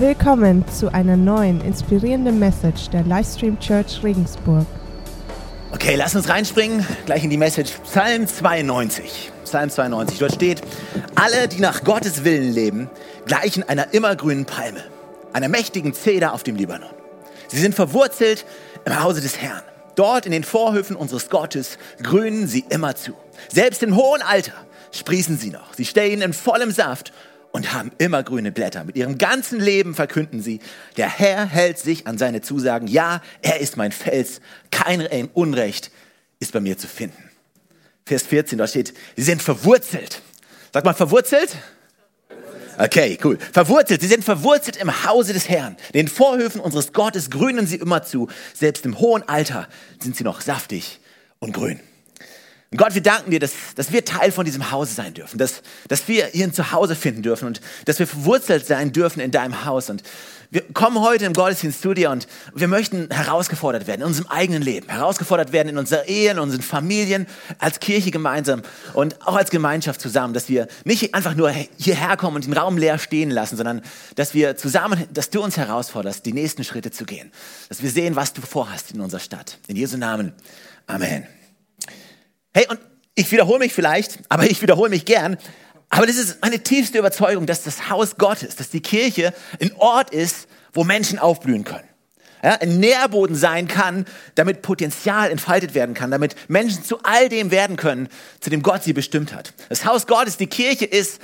Willkommen 0.00 0.64
zu 0.68 0.94
einer 0.94 1.16
neuen 1.16 1.60
inspirierenden 1.60 2.38
Message 2.38 2.88
der 2.90 3.02
Livestream 3.02 3.58
Church 3.58 4.00
Regensburg. 4.04 4.64
Okay, 5.72 5.96
lass 5.96 6.14
uns 6.14 6.28
reinspringen, 6.28 6.86
gleich 7.04 7.24
in 7.24 7.30
die 7.30 7.36
Message. 7.36 7.72
Psalm 7.82 8.28
92. 8.28 9.32
Psalm 9.42 9.70
92. 9.70 10.20
Dort 10.20 10.34
steht, 10.36 10.62
alle, 11.16 11.48
die 11.48 11.60
nach 11.60 11.82
Gottes 11.82 12.22
Willen 12.22 12.52
leben, 12.52 12.88
gleichen 13.26 13.68
einer 13.68 13.92
immergrünen 13.92 14.46
Palme, 14.46 14.84
einer 15.32 15.48
mächtigen 15.48 15.92
Zeder 15.92 16.32
auf 16.32 16.44
dem 16.44 16.54
Libanon. 16.54 16.90
Sie 17.48 17.58
sind 17.58 17.74
verwurzelt 17.74 18.46
im 18.84 19.02
Hause 19.02 19.20
des 19.20 19.38
Herrn. 19.38 19.64
Dort 19.96 20.26
in 20.26 20.32
den 20.32 20.44
Vorhöfen 20.44 20.94
unseres 20.94 21.28
Gottes 21.28 21.76
grünen 22.00 22.46
sie 22.46 22.64
immer 22.68 22.94
zu. 22.94 23.14
Selbst 23.48 23.82
im 23.82 23.96
hohen 23.96 24.22
Alter 24.22 24.52
sprießen 24.92 25.38
sie 25.38 25.50
noch. 25.50 25.74
Sie 25.74 25.84
stehen 25.84 26.22
in 26.22 26.34
vollem 26.34 26.70
Saft 26.70 27.12
und 27.52 27.72
haben 27.72 27.90
immer 27.98 28.22
grüne 28.22 28.52
Blätter. 28.52 28.84
Mit 28.84 28.96
ihrem 28.96 29.18
ganzen 29.18 29.60
Leben 29.60 29.94
verkünden 29.94 30.42
sie, 30.42 30.60
der 30.96 31.08
Herr 31.08 31.46
hält 31.46 31.78
sich 31.78 32.06
an 32.06 32.18
seine 32.18 32.40
Zusagen. 32.40 32.88
Ja, 32.88 33.22
er 33.42 33.60
ist 33.60 33.76
mein 33.76 33.92
Fels. 33.92 34.40
Kein 34.70 35.06
Unrecht 35.34 35.90
ist 36.40 36.52
bei 36.52 36.60
mir 36.60 36.78
zu 36.78 36.86
finden. 36.86 37.30
Vers 38.06 38.22
14, 38.22 38.58
da 38.58 38.66
steht, 38.66 38.94
sie 39.16 39.22
sind 39.22 39.42
verwurzelt. 39.42 40.22
Sag 40.72 40.84
mal, 40.84 40.94
verwurzelt? 40.94 41.56
Okay, 42.78 43.18
cool. 43.24 43.38
Verwurzelt. 43.52 44.00
Sie 44.00 44.06
sind 44.06 44.24
verwurzelt 44.24 44.76
im 44.76 45.04
Hause 45.04 45.32
des 45.32 45.48
Herrn. 45.48 45.76
Den 45.94 46.06
Vorhöfen 46.06 46.60
unseres 46.60 46.92
Gottes 46.92 47.28
grünen 47.28 47.66
sie 47.66 47.76
immer 47.76 48.04
zu. 48.04 48.28
Selbst 48.54 48.86
im 48.86 49.00
hohen 49.00 49.28
Alter 49.28 49.68
sind 50.00 50.16
sie 50.16 50.22
noch 50.22 50.40
saftig 50.40 51.00
und 51.40 51.52
grün. 51.52 51.80
Und 52.70 52.76
Gott, 52.76 52.94
wir 52.94 53.02
danken 53.02 53.30
dir, 53.30 53.40
dass, 53.40 53.52
dass 53.76 53.92
wir 53.92 54.04
Teil 54.04 54.30
von 54.30 54.44
diesem 54.44 54.70
Haus 54.70 54.94
sein 54.94 55.14
dürfen, 55.14 55.38
dass, 55.38 55.62
dass 55.88 56.06
wir 56.06 56.26
hier 56.26 56.44
ein 56.44 56.52
Zuhause 56.52 56.96
finden 56.96 57.22
dürfen 57.22 57.46
und 57.46 57.62
dass 57.86 57.98
wir 57.98 58.06
verwurzelt 58.06 58.66
sein 58.66 58.92
dürfen 58.92 59.20
in 59.20 59.30
deinem 59.30 59.64
Haus. 59.64 59.88
Und 59.88 60.02
wir 60.50 60.60
kommen 60.74 61.00
heute 61.00 61.24
im 61.24 61.32
Gottesdienst 61.32 61.80
zu 61.80 61.94
dir 61.94 62.10
und 62.10 62.28
wir 62.54 62.68
möchten 62.68 63.10
herausgefordert 63.10 63.86
werden 63.86 64.02
in 64.02 64.06
unserem 64.06 64.28
eigenen 64.28 64.62
Leben, 64.62 64.88
herausgefordert 64.90 65.52
werden 65.52 65.68
in 65.68 65.78
unserer 65.78 66.08
Ehe, 66.08 66.30
in 66.30 66.38
unseren 66.38 66.60
Familien, 66.60 67.26
als 67.58 67.80
Kirche 67.80 68.10
gemeinsam 68.10 68.60
und 68.92 69.26
auch 69.26 69.36
als 69.36 69.48
Gemeinschaft 69.48 70.02
zusammen, 70.02 70.34
dass 70.34 70.50
wir 70.50 70.68
nicht 70.84 71.14
einfach 71.14 71.34
nur 71.34 71.50
hierher 71.50 72.18
kommen 72.18 72.36
und 72.36 72.44
den 72.44 72.52
Raum 72.52 72.76
leer 72.76 72.98
stehen 72.98 73.30
lassen, 73.30 73.56
sondern 73.56 73.80
dass 74.14 74.34
wir 74.34 74.58
zusammen, 74.58 75.06
dass 75.12 75.30
du 75.30 75.42
uns 75.42 75.56
herausforderst, 75.56 76.26
die 76.26 76.34
nächsten 76.34 76.64
Schritte 76.64 76.90
zu 76.90 77.06
gehen, 77.06 77.32
dass 77.70 77.82
wir 77.82 77.90
sehen, 77.90 78.14
was 78.14 78.34
du 78.34 78.42
vorhast 78.42 78.90
in 78.90 79.00
unserer 79.00 79.20
Stadt. 79.20 79.58
In 79.68 79.76
Jesu 79.76 79.96
Namen. 79.96 80.32
Amen. 80.86 81.37
Hey, 82.58 82.66
und 82.68 82.80
ich 83.14 83.30
wiederhole 83.30 83.60
mich 83.60 83.72
vielleicht, 83.72 84.18
aber 84.28 84.50
ich 84.50 84.60
wiederhole 84.60 84.90
mich 84.90 85.04
gern. 85.04 85.36
Aber 85.90 86.08
das 86.08 86.16
ist 86.16 86.42
meine 86.42 86.58
tiefste 86.58 86.98
Überzeugung, 86.98 87.46
dass 87.46 87.62
das 87.62 87.88
Haus 87.88 88.16
Gottes, 88.16 88.56
dass 88.56 88.68
die 88.68 88.80
Kirche 88.80 89.32
ein 89.62 89.70
Ort 89.76 90.10
ist, 90.10 90.48
wo 90.72 90.82
Menschen 90.82 91.20
aufblühen 91.20 91.62
können. 91.62 91.88
Ja, 92.42 92.54
ein 92.54 92.80
Nährboden 92.80 93.36
sein 93.36 93.68
kann, 93.68 94.06
damit 94.34 94.62
Potenzial 94.62 95.30
entfaltet 95.30 95.74
werden 95.74 95.94
kann, 95.94 96.10
damit 96.10 96.34
Menschen 96.50 96.82
zu 96.82 96.98
all 97.04 97.28
dem 97.28 97.52
werden 97.52 97.76
können, 97.76 98.08
zu 98.40 98.50
dem 98.50 98.64
Gott 98.64 98.82
sie 98.82 98.92
bestimmt 98.92 99.32
hat. 99.32 99.52
Das 99.68 99.84
Haus 99.84 100.08
Gottes, 100.08 100.36
die 100.36 100.48
Kirche 100.48 100.84
ist, 100.84 101.20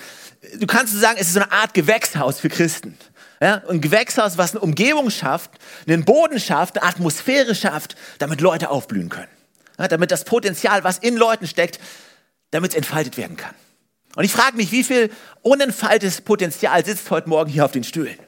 du 0.61 0.69
kannst 0.69 0.93
so 0.93 1.01
sagen, 1.01 1.19
es 1.19 1.27
ist 1.27 1.35
so 1.35 1.41
eine 1.41 1.51
Art 1.51 1.75
Gewächshaus 1.75 2.39
für 2.39 2.49
Christen. 2.49 2.97
Ja, 3.41 3.61
ein 3.69 3.81
Gewächshaus, 3.81 4.39
was 4.39 4.53
eine 4.53 4.61
Umgebung 4.61 5.11
schafft, 5.11 5.51
einen 5.89 6.05
Boden 6.05 6.39
schafft, 6.39 6.79
eine 6.79 6.89
Atmosphäre 6.89 7.57
schafft, 7.57 7.97
damit 8.21 8.41
Leute 8.41 8.71
aufblühen 8.71 9.09
können 9.09 9.34
damit 9.77 10.11
das 10.11 10.25
Potenzial, 10.25 10.85
was 10.85 10.99
in 10.99 11.17
Leuten 11.17 11.47
steckt, 11.47 11.81
damit 12.51 12.73
es 12.73 12.77
entfaltet 12.77 13.17
werden 13.17 13.37
kann. 13.37 13.55
Und 14.17 14.25
ich 14.25 14.33
frage 14.33 14.57
mich, 14.57 14.71
wie 14.71 14.85
viel 14.85 15.11
unentfaltetes 15.43 16.21
Potenzial 16.21 16.85
sitzt 16.85 17.11
heute 17.11 17.29
Morgen 17.29 17.51
hier 17.51 17.65
auf 17.65 17.73
den 17.73 17.85
Stühlen? 17.85 18.19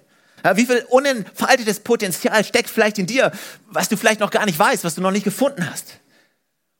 Wie 0.54 0.66
viel 0.66 0.84
unentfaltetes 0.90 1.80
Potenzial 1.80 2.44
steckt 2.44 2.70
vielleicht 2.70 2.98
in 2.98 3.06
dir, 3.06 3.32
was 3.66 3.88
du 3.88 3.96
vielleicht 3.96 4.20
noch 4.20 4.30
gar 4.30 4.46
nicht 4.46 4.58
weißt, 4.58 4.84
was 4.84 4.94
du 4.94 5.00
noch 5.00 5.10
nicht 5.10 5.24
gefunden 5.24 5.68
hast? 5.68 5.98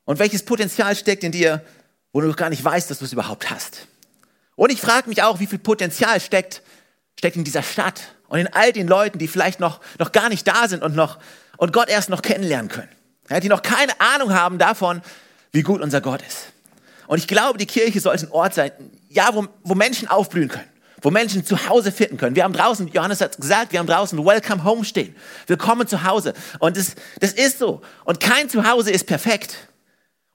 Und 0.05 0.19
welches 0.19 0.43
Potenzial 0.43 0.95
steckt 0.95 1.23
in 1.23 1.33
dir, 1.33 1.65
wo 2.13 2.21
du 2.21 2.27
noch 2.27 2.37
gar 2.37 2.49
nicht 2.49 2.63
weißt, 2.63 2.89
dass 2.89 2.99
du 2.99 3.05
es 3.05 3.13
überhaupt 3.13 3.49
hast? 3.49 3.87
Und 4.55 4.71
ich 4.71 4.79
frage 4.79 5.09
mich 5.09 5.21
auch, 5.23 5.39
wie 5.39 5.47
viel 5.47 5.59
Potenzial 5.59 6.19
steckt, 6.21 6.61
steckt 7.17 7.35
in 7.35 7.43
dieser 7.43 7.63
Stadt 7.63 8.15
und 8.27 8.39
in 8.39 8.47
all 8.47 8.71
den 8.71 8.87
Leuten, 8.87 9.19
die 9.19 9.27
vielleicht 9.27 9.59
noch, 9.59 9.81
noch 9.99 10.13
gar 10.13 10.29
nicht 10.29 10.47
da 10.47 10.67
sind 10.67 10.81
und, 10.81 10.95
noch, 10.95 11.19
und 11.57 11.73
Gott 11.73 11.89
erst 11.89 12.09
noch 12.09 12.21
kennenlernen 12.21 12.69
können 12.69 12.96
ja, 13.29 13.39
die 13.39 13.49
noch 13.49 13.61
keine 13.61 13.99
Ahnung 13.99 14.33
haben 14.33 14.57
davon, 14.57 15.01
wie 15.51 15.61
gut 15.63 15.81
unser 15.81 16.01
Gott 16.01 16.21
ist. 16.21 16.47
Und 17.07 17.19
ich 17.19 17.27
glaube, 17.27 17.57
die 17.57 17.65
Kirche 17.65 17.99
sollte 17.99 18.25
ein 18.25 18.31
Ort 18.31 18.53
sein, 18.53 18.71
ja, 19.09 19.29
wo, 19.33 19.47
wo 19.63 19.75
Menschen 19.75 20.07
aufblühen 20.07 20.49
können, 20.49 20.67
wo 21.01 21.09
Menschen 21.09 21.45
zu 21.45 21.67
Hause 21.67 21.91
finden 21.91 22.17
können. 22.17 22.35
Wir 22.35 22.43
haben 22.43 22.53
draußen, 22.53 22.87
Johannes 22.89 23.21
hat 23.21 23.37
gesagt, 23.37 23.71
wir 23.71 23.79
haben 23.79 23.87
draußen 23.87 24.23
Welcome 24.25 24.63
Home 24.63 24.83
stehen. 24.83 25.15
Willkommen 25.47 25.87
zu 25.87 26.03
Hause. 26.03 26.33
Und 26.59 26.77
das, 26.77 26.95
das 27.19 27.31
ist 27.31 27.59
so. 27.59 27.81
Und 28.03 28.19
kein 28.19 28.49
Zuhause 28.49 28.91
ist 28.91 29.05
perfekt. 29.05 29.55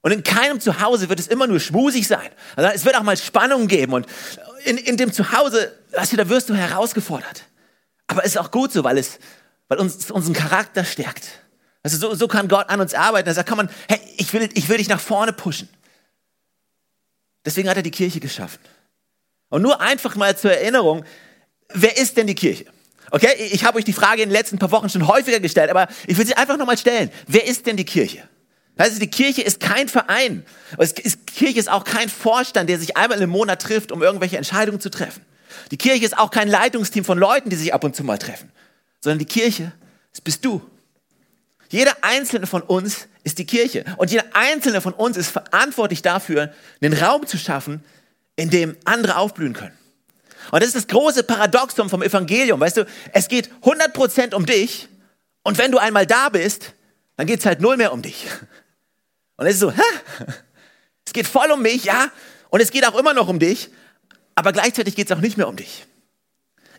Und 0.00 0.10
in 0.10 0.24
keinem 0.24 0.60
Zuhause 0.60 1.08
wird 1.08 1.20
es 1.20 1.28
immer 1.28 1.46
nur 1.46 1.60
schmusig 1.60 2.08
sein. 2.08 2.28
Also 2.56 2.70
es 2.74 2.84
wird 2.84 2.96
auch 2.96 3.02
mal 3.02 3.16
Spannung 3.16 3.68
geben. 3.68 3.92
Und 3.92 4.06
in, 4.64 4.76
in 4.78 4.96
dem 4.96 5.12
Zuhause, 5.12 5.72
weißt 5.92 6.12
du, 6.12 6.16
da 6.16 6.28
wirst 6.28 6.48
du 6.48 6.54
herausgefordert. 6.54 7.44
Aber 8.08 8.24
es 8.24 8.32
ist 8.32 8.38
auch 8.38 8.50
gut 8.50 8.72
so, 8.72 8.82
weil 8.82 8.98
es, 8.98 9.18
weil 9.68 9.78
uns 9.78 10.10
unseren 10.10 10.34
Charakter 10.34 10.84
stärkt. 10.84 11.42
Also 11.82 11.96
so, 11.96 12.14
so 12.14 12.28
kann 12.28 12.48
Gott 12.48 12.68
an 12.68 12.80
uns 12.80 12.94
arbeiten. 12.94 13.28
Er 13.28 13.34
sagt, 13.34 13.48
komm 13.48 13.58
man, 13.58 13.70
hey, 13.88 14.00
ich 14.16 14.32
will, 14.32 14.48
ich 14.54 14.68
will 14.68 14.78
dich 14.78 14.88
nach 14.88 15.00
vorne 15.00 15.32
pushen. 15.32 15.68
Deswegen 17.44 17.68
hat 17.68 17.76
er 17.76 17.82
die 17.82 17.90
Kirche 17.90 18.20
geschaffen. 18.20 18.60
Und 19.48 19.62
nur 19.62 19.80
einfach 19.80 20.14
mal 20.14 20.36
zur 20.36 20.52
Erinnerung, 20.52 21.04
wer 21.74 21.96
ist 21.96 22.16
denn 22.16 22.26
die 22.26 22.34
Kirche? 22.34 22.66
Okay, 23.10 23.34
ich 23.50 23.64
habe 23.64 23.78
euch 23.78 23.84
die 23.84 23.92
Frage 23.92 24.22
in 24.22 24.28
den 24.28 24.32
letzten 24.32 24.58
paar 24.58 24.70
Wochen 24.70 24.88
schon 24.88 25.06
häufiger 25.06 25.40
gestellt, 25.40 25.70
aber 25.70 25.88
ich 26.06 26.16
will 26.16 26.26
sie 26.26 26.34
einfach 26.34 26.56
nochmal 26.56 26.78
stellen. 26.78 27.10
Wer 27.26 27.46
ist 27.46 27.66
denn 27.66 27.76
die 27.76 27.84
Kirche? 27.84 28.26
Also 28.78 28.98
die 28.98 29.10
Kirche 29.10 29.42
ist 29.42 29.60
kein 29.60 29.88
Verein. 29.88 30.46
Die 30.80 31.16
Kirche 31.26 31.58
ist 31.58 31.70
auch 31.70 31.84
kein 31.84 32.08
Vorstand, 32.08 32.70
der 32.70 32.78
sich 32.78 32.96
einmal 32.96 33.20
im 33.20 33.28
Monat 33.28 33.60
trifft, 33.60 33.92
um 33.92 34.02
irgendwelche 34.02 34.38
Entscheidungen 34.38 34.80
zu 34.80 34.88
treffen. 34.88 35.24
Die 35.70 35.76
Kirche 35.76 36.04
ist 36.04 36.16
auch 36.16 36.30
kein 36.30 36.48
Leitungsteam 36.48 37.04
von 37.04 37.18
Leuten, 37.18 37.50
die 37.50 37.56
sich 37.56 37.74
ab 37.74 37.84
und 37.84 37.94
zu 37.94 38.02
mal 38.02 38.18
treffen. 38.18 38.50
Sondern 39.00 39.18
die 39.18 39.26
Kirche, 39.26 39.72
das 40.12 40.22
bist 40.22 40.44
du. 40.44 40.62
Jeder 41.72 41.96
einzelne 42.02 42.46
von 42.46 42.60
uns 42.60 43.08
ist 43.24 43.38
die 43.38 43.46
Kirche. 43.46 43.86
Und 43.96 44.10
jeder 44.10 44.26
einzelne 44.34 44.82
von 44.82 44.92
uns 44.92 45.16
ist 45.16 45.30
verantwortlich 45.30 46.02
dafür, 46.02 46.52
einen 46.82 46.92
Raum 46.92 47.26
zu 47.26 47.38
schaffen, 47.38 47.82
in 48.36 48.50
dem 48.50 48.76
andere 48.84 49.16
aufblühen 49.16 49.54
können. 49.54 49.76
Und 50.50 50.60
das 50.60 50.68
ist 50.68 50.76
das 50.76 50.86
große 50.86 51.22
Paradoxum 51.22 51.88
vom 51.88 52.02
Evangelium. 52.02 52.60
Weißt 52.60 52.76
du, 52.76 52.86
es 53.14 53.28
geht 53.28 53.50
100% 53.62 54.34
um 54.34 54.44
dich. 54.44 54.88
Und 55.44 55.56
wenn 55.56 55.72
du 55.72 55.78
einmal 55.78 56.06
da 56.06 56.28
bist, 56.28 56.74
dann 57.16 57.26
geht 57.26 57.40
es 57.40 57.46
halt 57.46 57.62
null 57.62 57.78
mehr 57.78 57.94
um 57.94 58.02
dich. 58.02 58.26
Und 59.36 59.46
es 59.46 59.54
ist 59.54 59.60
so, 59.60 59.72
hä? 59.72 59.82
Es 61.06 61.14
geht 61.14 61.26
voll 61.26 61.50
um 61.50 61.62
mich, 61.62 61.84
ja. 61.84 62.10
Und 62.50 62.60
es 62.60 62.70
geht 62.70 62.86
auch 62.86 62.98
immer 62.98 63.14
noch 63.14 63.28
um 63.28 63.38
dich. 63.38 63.70
Aber 64.34 64.52
gleichzeitig 64.52 64.94
geht 64.94 65.10
es 65.10 65.16
auch 65.16 65.22
nicht 65.22 65.38
mehr 65.38 65.48
um 65.48 65.56
dich. 65.56 65.86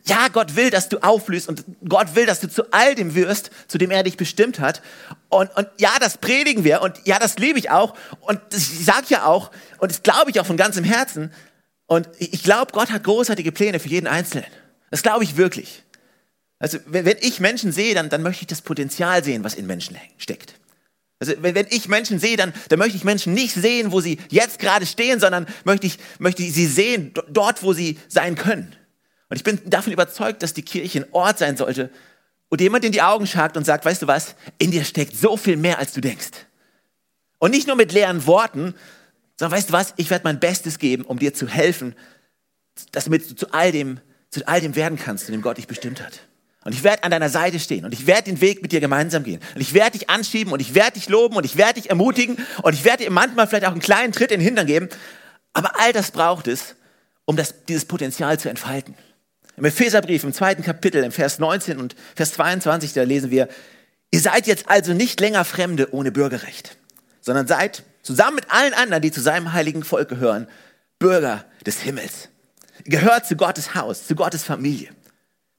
Ja, 0.06 0.28
Gott 0.28 0.56
will, 0.56 0.70
dass 0.70 0.90
du 0.90 1.02
aufblühst 1.02 1.48
und 1.48 1.64
Gott 1.88 2.16
will, 2.16 2.26
dass 2.26 2.42
du 2.42 2.50
zu 2.50 2.72
all 2.72 2.94
dem 2.94 3.16
wirst, 3.16 3.52
zu 3.68 3.78
dem 3.78 3.90
er 3.90 4.04
dich 4.04 4.18
bestimmt 4.18 4.60
hat. 4.60 4.82
Und, 5.30 5.56
und 5.56 5.68
ja, 5.80 5.92
das 6.00 6.18
predigen 6.18 6.66
wir 6.66 6.82
und 6.82 7.00
ja, 7.06 7.20
das 7.20 7.38
liebe 7.38 7.58
ich 7.58 7.70
auch. 7.70 7.96
Und 8.20 8.40
ich 8.52 8.86
sage 8.86 9.06
ja 9.10 9.26
auch, 9.26 9.52
und 9.78 9.92
das 9.92 10.04
glaube 10.04 10.32
ich 10.32 10.40
auch 10.42 10.46
von 10.46 10.58
ganzem 10.58 10.84
Herzen. 10.84 11.32
Und 11.86 12.10
ich 12.20 12.44
glaube, 12.44 12.74
Gott 12.74 12.92
hat 12.92 13.04
großartige 13.04 13.52
Pläne 13.52 13.80
für 13.80 13.88
jeden 13.88 14.08
Einzelnen. 14.08 14.46
Das 14.92 15.04
glaube 15.04 15.24
ich 15.24 15.38
wirklich. 15.38 15.84
Also, 16.60 16.80
wenn, 16.86 17.06
ich 17.20 17.40
Menschen 17.40 17.72
sehe, 17.72 17.94
dann, 17.94 18.10
dann 18.10 18.24
möchte 18.24 18.44
ich 18.44 18.48
das 18.48 18.62
Potenzial 18.62 19.24
sehen, 19.24 19.44
was 19.44 19.54
in 19.54 19.68
Menschen 19.68 19.98
steckt. 20.18 20.56
Also 21.20 21.34
wenn, 21.40 21.56
wenn 21.56 21.68
ich 21.70 21.88
Menschen 21.88 22.20
sehe, 22.20 22.36
dann, 22.36 22.54
dann 22.70 22.80
möchte 22.80 22.98
ich 22.98 23.06
Menschen 23.06 23.34
nicht 23.34 23.54
sehen, 23.54 23.94
wo 23.94 24.02
sie 24.02 24.18
jetzt 24.30 24.60
gerade 24.60 24.86
stehen, 24.86 25.22
sondern 25.22 25.48
möchte 25.64 25.88
ich, 25.88 25.98
möchte 26.20 26.44
ich 26.44 26.54
sie 26.54 26.66
sehen, 26.66 27.14
dort, 27.30 27.64
wo 27.64 27.72
sie 27.72 27.98
sein 28.10 28.36
können. 28.36 28.76
Und 29.34 29.38
ich 29.38 29.44
bin 29.44 29.60
davon 29.68 29.92
überzeugt, 29.92 30.44
dass 30.44 30.54
die 30.54 30.62
Kirche 30.62 31.00
ein 31.00 31.06
Ort 31.12 31.40
sein 31.40 31.58
sollte, 31.58 31.90
wo 32.52 32.56
jemand 32.56 32.86
in 32.86 32.92
die 32.92 33.02
Augen 33.02 33.26
schaut 33.26 33.58
und 33.58 33.66
sagt, 33.66 33.84
weißt 33.84 34.04
du 34.04 34.06
was, 34.06 34.36
in 34.60 34.70
dir 34.70 34.84
steckt 34.84 35.18
so 35.18 35.38
viel 35.38 35.58
mehr, 35.58 35.80
als 35.80 35.92
du 35.92 36.02
denkst. 36.02 36.46
Und 37.40 37.50
nicht 37.50 37.66
nur 37.66 37.76
mit 37.76 37.92
leeren 37.94 38.28
Worten, 38.28 38.76
sondern 39.40 39.58
weißt 39.58 39.70
du 39.70 39.74
was, 39.74 39.96
ich 39.98 40.12
werde 40.12 40.26
mein 40.26 40.40
Bestes 40.40 40.78
geben, 40.78 41.04
um 41.04 41.18
dir 41.18 41.34
zu 41.34 41.48
helfen, 41.48 41.96
dass 42.92 43.06
du 43.06 43.18
zu 43.18 43.52
all 43.52 43.72
dem, 43.72 44.00
zu 44.30 44.48
all 44.48 44.62
dem 44.62 44.76
werden 44.76 45.00
kannst, 45.00 45.26
zu 45.26 45.32
dem 45.32 45.42
Gott 45.42 45.58
dich 45.58 45.66
bestimmt 45.66 46.04
hat. 46.04 46.20
Und 46.64 46.74
ich 46.74 46.84
werde 46.84 47.04
an 47.04 47.10
deiner 47.10 47.30
Seite 47.30 47.60
stehen 47.60 47.86
und 47.86 47.92
ich 47.92 48.06
werde 48.06 48.26
den 48.26 48.40
Weg 48.40 48.62
mit 48.62 48.72
dir 48.72 48.82
gemeinsam 48.82 49.24
gehen. 49.24 49.42
Und 49.56 49.62
ich 49.62 49.74
werde 49.74 49.98
dich 49.98 50.12
anschieben 50.12 50.54
und 50.54 50.60
ich 50.60 50.76
werde 50.76 50.92
dich 50.92 51.10
loben 51.10 51.38
und 51.38 51.44
ich 51.44 51.58
werde 51.58 51.82
dich 51.82 51.90
ermutigen 51.90 52.38
und 52.62 52.74
ich 52.74 52.86
werde 52.86 53.06
dir 53.06 53.10
manchmal 53.10 53.48
vielleicht 53.48 53.66
auch 53.66 53.72
einen 53.72 53.82
kleinen 53.82 54.14
Tritt 54.14 54.30
in 54.30 54.42
den 54.42 54.46
Hintern 54.46 54.68
geben. 54.68 54.90
Aber 55.54 55.80
all 55.80 55.92
das 55.92 56.12
braucht 56.12 56.48
es, 56.48 56.76
um 57.26 57.36
das, 57.36 57.66
dieses 57.66 57.86
Potenzial 57.86 58.40
zu 58.40 58.48
entfalten. 58.48 58.94
Im 59.56 59.66
Epheserbrief 59.66 60.24
im 60.24 60.34
zweiten 60.34 60.64
Kapitel, 60.64 61.04
im 61.04 61.12
Vers 61.12 61.40
19 61.40 61.80
und 61.80 61.96
Vers 62.16 62.34
22, 62.34 62.94
da 62.94 63.04
lesen 63.04 63.30
wir, 63.30 63.48
ihr 64.12 64.20
seid 64.20 64.48
jetzt 64.48 64.68
also 64.68 64.94
nicht 64.94 65.20
länger 65.20 65.46
Fremde 65.46 65.94
ohne 65.94 66.12
Bürgerrecht, 66.12 66.78
sondern 67.22 67.48
seid 67.48 67.84
zusammen 68.02 68.36
mit 68.36 68.50
allen 68.50 68.74
anderen, 68.74 69.02
die 69.02 69.12
zu 69.12 69.22
seinem 69.22 69.54
heiligen 69.54 69.84
Volk 69.84 70.10
gehören, 70.10 70.48
Bürger 70.98 71.46
des 71.66 71.82
Himmels. 71.82 72.30
Ihr 72.86 73.00
gehört 73.00 73.28
zu 73.28 73.36
Gottes 73.36 73.76
Haus, 73.76 74.08
zu 74.08 74.16
Gottes 74.16 74.44
Familie. 74.44 74.90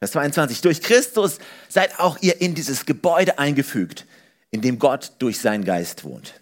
Vers 0.01 0.13
22. 0.13 0.61
Durch 0.61 0.83
Christus 0.83 1.39
seid 1.69 1.99
auch 1.99 2.19
ihr 2.21 2.41
in 2.41 2.55
dieses 2.55 2.87
Gebäude 2.87 3.39
eingefügt, 3.39 4.07
in 4.51 4.61
dem 4.61 4.79
Gott 4.79 5.13
durch 5.19 5.41
seinen 5.41 5.65
Geist 5.65 6.05
wohnt. 6.05 6.35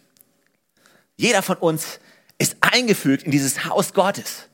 Jeder 1.16 1.42
von 1.42 1.56
uns 1.58 2.00
ist 2.38 2.56
eingefügt 2.60 3.22
in 3.24 3.30
dieses 3.30 3.64
Haus 3.64 3.94
Gottes. 3.94 4.48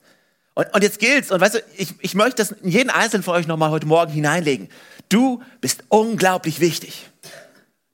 Und, 0.58 0.75
und 0.75 0.82
jetzt 0.82 0.99
gilt's, 0.99 1.31
und 1.31 1.40
weißt 1.40 1.55
du, 1.55 1.58
ich, 1.76 1.94
ich 2.00 2.16
möchte 2.16 2.43
das 2.43 2.50
in 2.50 2.70
jeden 2.70 2.90
einzelnen 2.90 3.22
von 3.22 3.37
euch 3.37 3.46
nochmal 3.46 3.70
heute 3.70 3.87
Morgen 3.87 4.10
hineinlegen. 4.10 4.69
Du 5.08 5.40
bist 5.60 5.84
unglaublich 5.87 6.58
wichtig. 6.58 7.08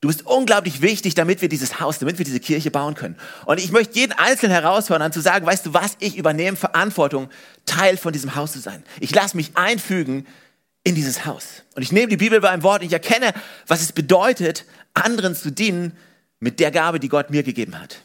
Du 0.00 0.08
bist 0.08 0.24
unglaublich 0.24 0.80
wichtig, 0.80 1.12
damit 1.12 1.42
wir 1.42 1.50
dieses 1.50 1.78
Haus, 1.78 1.98
damit 1.98 2.16
wir 2.16 2.24
diese 2.24 2.40
Kirche 2.40 2.70
bauen 2.70 2.94
können. 2.94 3.16
Und 3.44 3.60
ich 3.60 3.70
möchte 3.70 3.98
jeden 3.98 4.12
Einzelnen 4.12 4.52
herausfordern, 4.52 5.12
zu 5.12 5.20
sagen, 5.20 5.44
weißt 5.44 5.66
du 5.66 5.74
was, 5.74 5.98
ich 5.98 6.16
übernehme 6.16 6.56
Verantwortung, 6.56 7.28
Teil 7.66 7.98
von 7.98 8.14
diesem 8.14 8.34
Haus 8.34 8.52
zu 8.52 8.60
sein. 8.60 8.82
Ich 8.98 9.14
lasse 9.14 9.36
mich 9.36 9.50
einfügen 9.56 10.26
in 10.84 10.94
dieses 10.94 11.26
Haus. 11.26 11.64
Und 11.74 11.82
ich 11.82 11.92
nehme 11.92 12.08
die 12.08 12.16
Bibel 12.16 12.40
beim 12.40 12.62
Wort 12.62 12.80
und 12.80 12.86
ich 12.86 12.94
erkenne, 12.94 13.34
was 13.66 13.82
es 13.82 13.92
bedeutet, 13.92 14.64
anderen 14.94 15.36
zu 15.36 15.52
dienen 15.52 15.98
mit 16.40 16.60
der 16.60 16.70
Gabe, 16.70 16.98
die 16.98 17.10
Gott 17.10 17.28
mir 17.28 17.42
gegeben 17.42 17.78
hat. 17.78 17.98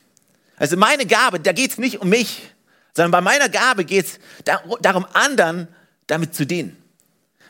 Also 0.58 0.76
meine 0.76 1.06
Gabe, 1.06 1.40
da 1.40 1.54
geht 1.54 1.72
es 1.72 1.78
nicht 1.78 2.02
um 2.02 2.10
mich, 2.10 2.42
sondern 2.94 3.12
bei 3.12 3.22
meiner 3.22 3.50
Gabe 3.50 3.86
geht 3.86 4.06
es 4.06 4.20
darum, 4.82 5.06
anderen 5.14 5.68
damit 6.08 6.36
zu 6.36 6.46
dienen. 6.46 6.76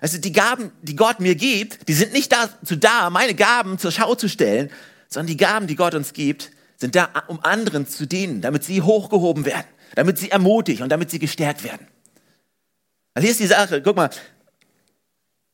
Also 0.02 0.18
die 0.18 0.32
Gaben, 0.32 0.72
die 0.82 0.96
Gott 0.96 1.20
mir 1.20 1.36
gibt, 1.36 1.88
die 1.88 1.94
sind 1.94 2.14
nicht 2.14 2.32
dazu 2.32 2.76
da, 2.76 3.10
meine 3.10 3.34
Gaben 3.34 3.78
zur 3.78 3.92
Schau 3.92 4.16
zu 4.16 4.30
stellen, 4.30 4.72
sondern 5.10 5.28
die 5.28 5.38
Gaben, 5.38 5.68
die 5.68 5.76
Gott 5.76 5.94
uns 5.94 6.14
gibt, 6.14 6.52
sind 6.78 6.96
da, 6.96 7.10
um 7.28 7.44
anderen 7.44 7.88
zu 7.88 8.06
dienen, 8.06 8.42
damit 8.42 8.64
sie 8.64 8.82
hochgehoben 8.82 9.46
werden, 9.46 9.68
damit 9.96 10.18
sie 10.18 10.32
ermutigt 10.32 10.82
und 10.82 10.90
damit 10.90 11.12
sie 11.12 11.20
gestärkt 11.20 11.64
werden. 11.64 11.88
Also 13.14 13.26
hier 13.26 13.32
ist 13.32 13.40
die 13.40 13.48
Sache, 13.48 13.82
guck 13.82 13.98
mal, 13.98 14.10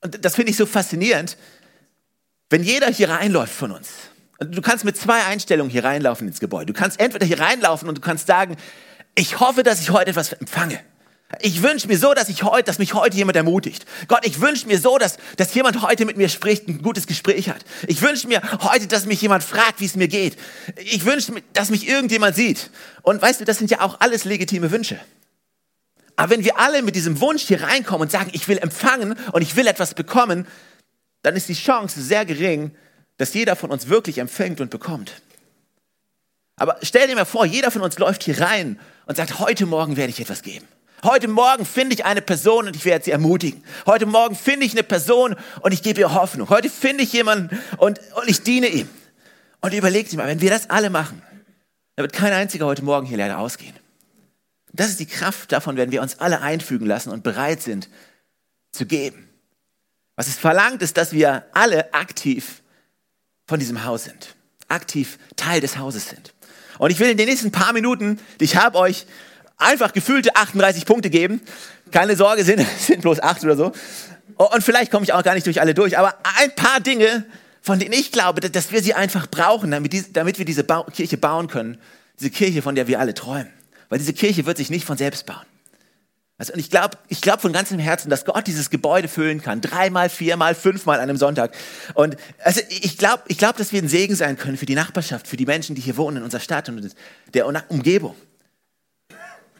und 0.01 0.23
das 0.23 0.35
finde 0.35 0.51
ich 0.51 0.57
so 0.57 0.67
faszinierend, 0.67 1.37
wenn 2.51 2.61
jeder 2.61 2.87
hier 2.91 3.09
reinläuft 3.09 3.53
von 3.53 3.71
uns, 3.71 3.89
du 4.39 4.61
kannst 4.61 4.85
mit 4.85 4.97
zwei 4.97 5.23
Einstellungen 5.23 5.71
hier 5.71 5.83
reinlaufen 5.83 6.27
ins 6.27 6.39
Gebäude. 6.39 6.67
Du 6.67 6.73
kannst 6.73 6.99
entweder 6.99 7.25
hier 7.25 7.39
reinlaufen 7.39 7.89
und 7.89 7.97
du 7.97 8.01
kannst 8.01 8.27
sagen, 8.27 8.55
ich 9.15 9.39
hoffe, 9.39 9.63
dass 9.63 9.81
ich 9.81 9.89
heute 9.89 10.11
etwas 10.11 10.33
empfange. 10.33 10.79
Ich 11.41 11.63
wünsche 11.63 11.87
mir 11.87 11.97
so, 11.97 12.13
dass 12.13 12.29
ich 12.29 12.43
heute, 12.43 12.63
dass 12.63 12.77
mich 12.77 12.93
heute 12.93 13.17
jemand 13.17 13.35
ermutigt. 13.35 13.85
Gott, 14.07 14.25
ich 14.25 14.41
wünsche 14.41 14.67
mir 14.67 14.79
so, 14.79 14.97
dass, 14.97 15.17
dass 15.37 15.53
jemand 15.53 15.81
heute 15.81 16.05
mit 16.05 16.17
mir 16.17 16.29
spricht, 16.29 16.67
ein 16.67 16.81
gutes 16.81 17.07
Gespräch 17.07 17.49
hat. 17.49 17.65
Ich 17.87 18.01
wünsche 18.01 18.27
mir 18.27 18.41
heute, 18.61 18.87
dass 18.87 19.05
mich 19.05 19.21
jemand 19.21 19.43
fragt, 19.43 19.79
wie 19.79 19.85
es 19.85 19.95
mir 19.95 20.07
geht. 20.07 20.37
Ich 20.77 21.03
wünsche 21.03 21.31
mir, 21.31 21.41
dass 21.53 21.71
mich 21.71 21.87
irgendjemand 21.87 22.35
sieht. 22.35 22.69
Und 23.01 23.21
weißt 23.21 23.41
du, 23.41 23.45
das 23.45 23.57
sind 23.57 23.71
ja 23.71 23.81
auch 23.81 23.99
alles 24.01 24.23
legitime 24.23 24.69
Wünsche. 24.69 24.99
Aber 26.15 26.29
wenn 26.29 26.43
wir 26.43 26.59
alle 26.59 26.83
mit 26.83 26.95
diesem 26.95 27.19
Wunsch 27.19 27.43
hier 27.43 27.63
reinkommen 27.63 28.03
und 28.03 28.11
sagen, 28.11 28.29
ich 28.33 28.47
will 28.47 28.59
empfangen 28.59 29.15
und 29.33 29.41
ich 29.41 29.55
will 29.55 29.67
etwas 29.67 29.95
bekommen, 29.95 30.47
dann 31.23 31.35
ist 31.35 31.49
die 31.49 31.55
Chance 31.55 32.01
sehr 32.01 32.25
gering, 32.25 32.71
dass 33.17 33.33
jeder 33.33 33.55
von 33.55 33.71
uns 33.71 33.89
wirklich 33.89 34.19
empfängt 34.19 34.61
und 34.61 34.69
bekommt. 34.69 35.11
Aber 36.57 36.77
stell 36.81 37.07
dir 37.07 37.15
mal 37.15 37.25
vor, 37.25 37.45
jeder 37.45 37.71
von 37.71 37.81
uns 37.81 37.97
läuft 37.97 38.23
hier 38.23 38.39
rein 38.39 38.79
und 39.05 39.17
sagt, 39.17 39.39
heute 39.39 39.65
Morgen 39.65 39.97
werde 39.97 40.11
ich 40.11 40.19
etwas 40.19 40.41
geben. 40.41 40.65
Heute 41.03 41.27
Morgen 41.27 41.65
finde 41.65 41.93
ich 41.93 42.05
eine 42.05 42.21
Person 42.21 42.67
und 42.67 42.75
ich 42.75 42.85
werde 42.85 43.05
sie 43.05 43.11
ermutigen. 43.11 43.63
Heute 43.85 44.05
Morgen 44.05 44.35
finde 44.35 44.65
ich 44.65 44.71
eine 44.71 44.83
Person 44.83 45.35
und 45.61 45.73
ich 45.73 45.83
gebe 45.83 45.99
ihr 45.99 46.13
Hoffnung. 46.13 46.49
Heute 46.49 46.69
finde 46.69 47.03
ich 47.03 47.13
jemanden 47.13 47.59
und, 47.77 47.99
und 48.15 48.27
ich 48.27 48.41
diene 48.41 48.67
ihm. 48.67 48.89
Und 49.61 49.73
überlegt 49.73 50.11
dir 50.11 50.17
mal, 50.17 50.27
wenn 50.27 50.41
wir 50.41 50.49
das 50.49 50.69
alle 50.69 50.89
machen, 50.89 51.21
dann 51.95 52.03
wird 52.03 52.13
kein 52.13 52.33
einziger 52.33 52.65
heute 52.65 52.83
Morgen 52.83 53.05
hier 53.05 53.17
leider 53.17 53.39
ausgehen. 53.39 53.75
Das 54.73 54.89
ist 54.89 54.99
die 54.99 55.05
Kraft 55.05 55.51
davon, 55.51 55.77
wenn 55.77 55.91
wir 55.91 56.01
uns 56.01 56.19
alle 56.19 56.41
einfügen 56.41 56.85
lassen 56.85 57.09
und 57.09 57.23
bereit 57.23 57.61
sind 57.61 57.89
zu 58.71 58.85
geben. 58.85 59.29
Was 60.15 60.27
es 60.27 60.37
verlangt, 60.37 60.81
ist, 60.81 60.97
dass 60.97 61.11
wir 61.11 61.45
alle 61.53 61.93
aktiv 61.93 62.61
von 63.47 63.59
diesem 63.59 63.85
Haus 63.85 64.05
sind, 64.05 64.35
aktiv 64.67 65.17
Teil 65.35 65.61
des 65.61 65.77
Hauses 65.77 66.09
sind. 66.09 66.34
Und 66.77 66.91
ich 66.91 66.99
will 66.99 67.09
in 67.09 67.17
den 67.17 67.27
nächsten 67.27 67.51
paar 67.51 67.73
Minuten, 67.73 68.19
ich 68.39 68.55
habe, 68.55 68.77
euch 68.77 69.05
einfach 69.57 69.93
gefühlte 69.93 70.35
38 70.35 70.85
Punkte 70.85 71.09
geben. 71.09 71.41
Keine 71.91 72.15
Sorge, 72.15 72.43
sind, 72.43 72.65
sind 72.79 73.01
bloß 73.01 73.21
acht 73.21 73.43
oder 73.43 73.55
so. 73.55 73.71
Und 74.35 74.63
vielleicht 74.63 74.91
komme 74.91 75.03
ich 75.03 75.13
auch 75.13 75.23
gar 75.23 75.33
nicht 75.33 75.45
durch 75.45 75.61
alle 75.61 75.73
durch, 75.73 75.97
aber 75.97 76.15
ein 76.39 76.53
paar 76.55 76.81
Dinge, 76.81 77.25
von 77.61 77.79
denen 77.79 77.93
ich 77.93 78.11
glaube, 78.11 78.41
dass 78.41 78.71
wir 78.71 78.83
sie 78.83 78.93
einfach 78.93 79.27
brauchen, 79.27 79.71
damit, 79.71 79.93
die, 79.93 80.11
damit 80.11 80.37
wir 80.37 80.45
diese 80.45 80.63
ba 80.63 80.85
Kirche 80.93 81.17
bauen 81.17 81.47
können. 81.47 81.77
Diese 82.19 82.29
Kirche, 82.29 82.61
von 82.61 82.75
der 82.75 82.87
wir 82.87 82.99
alle 82.99 83.13
träumen. 83.13 83.51
Weil 83.89 83.99
diese 83.99 84.13
Kirche 84.13 84.45
wird 84.45 84.57
sich 84.57 84.69
nicht 84.69 84.85
von 84.85 84.97
selbst 84.97 85.25
bauen. 85.25 85.45
Also, 86.37 86.51
und 86.51 86.59
ich 86.59 86.69
glaube 86.69 86.97
ich 87.07 87.21
glaub 87.21 87.41
von 87.41 87.53
ganzem 87.53 87.79
Herzen, 87.79 88.09
dass 88.09 88.25
Gott 88.25 88.45
dieses 88.47 88.69
Gebäude 88.69 89.07
füllen 89.07 89.41
kann. 89.41 89.61
Dreimal, 89.61 90.09
viermal, 90.09 90.53
fünfmal 90.53 90.97
an 90.97 91.03
einem 91.03 91.17
Sonntag. 91.17 91.55
Und 91.93 92.17
also 92.43 92.61
ich 92.69 92.97
glaube, 92.97 93.23
ich 93.27 93.37
glaub, 93.37 93.55
dass 93.55 93.71
wir 93.71 93.81
ein 93.81 93.87
Segen 93.87 94.15
sein 94.15 94.37
können 94.37 94.57
für 94.57 94.65
die 94.65 94.75
Nachbarschaft, 94.75 95.27
für 95.27 95.37
die 95.37 95.45
Menschen, 95.45 95.75
die 95.75 95.81
hier 95.81 95.95
wohnen 95.95 96.17
in 96.17 96.23
unserer 96.23 96.41
Stadt 96.41 96.67
und 96.67 96.93
der 97.33 97.47
Umgebung. 97.71 98.15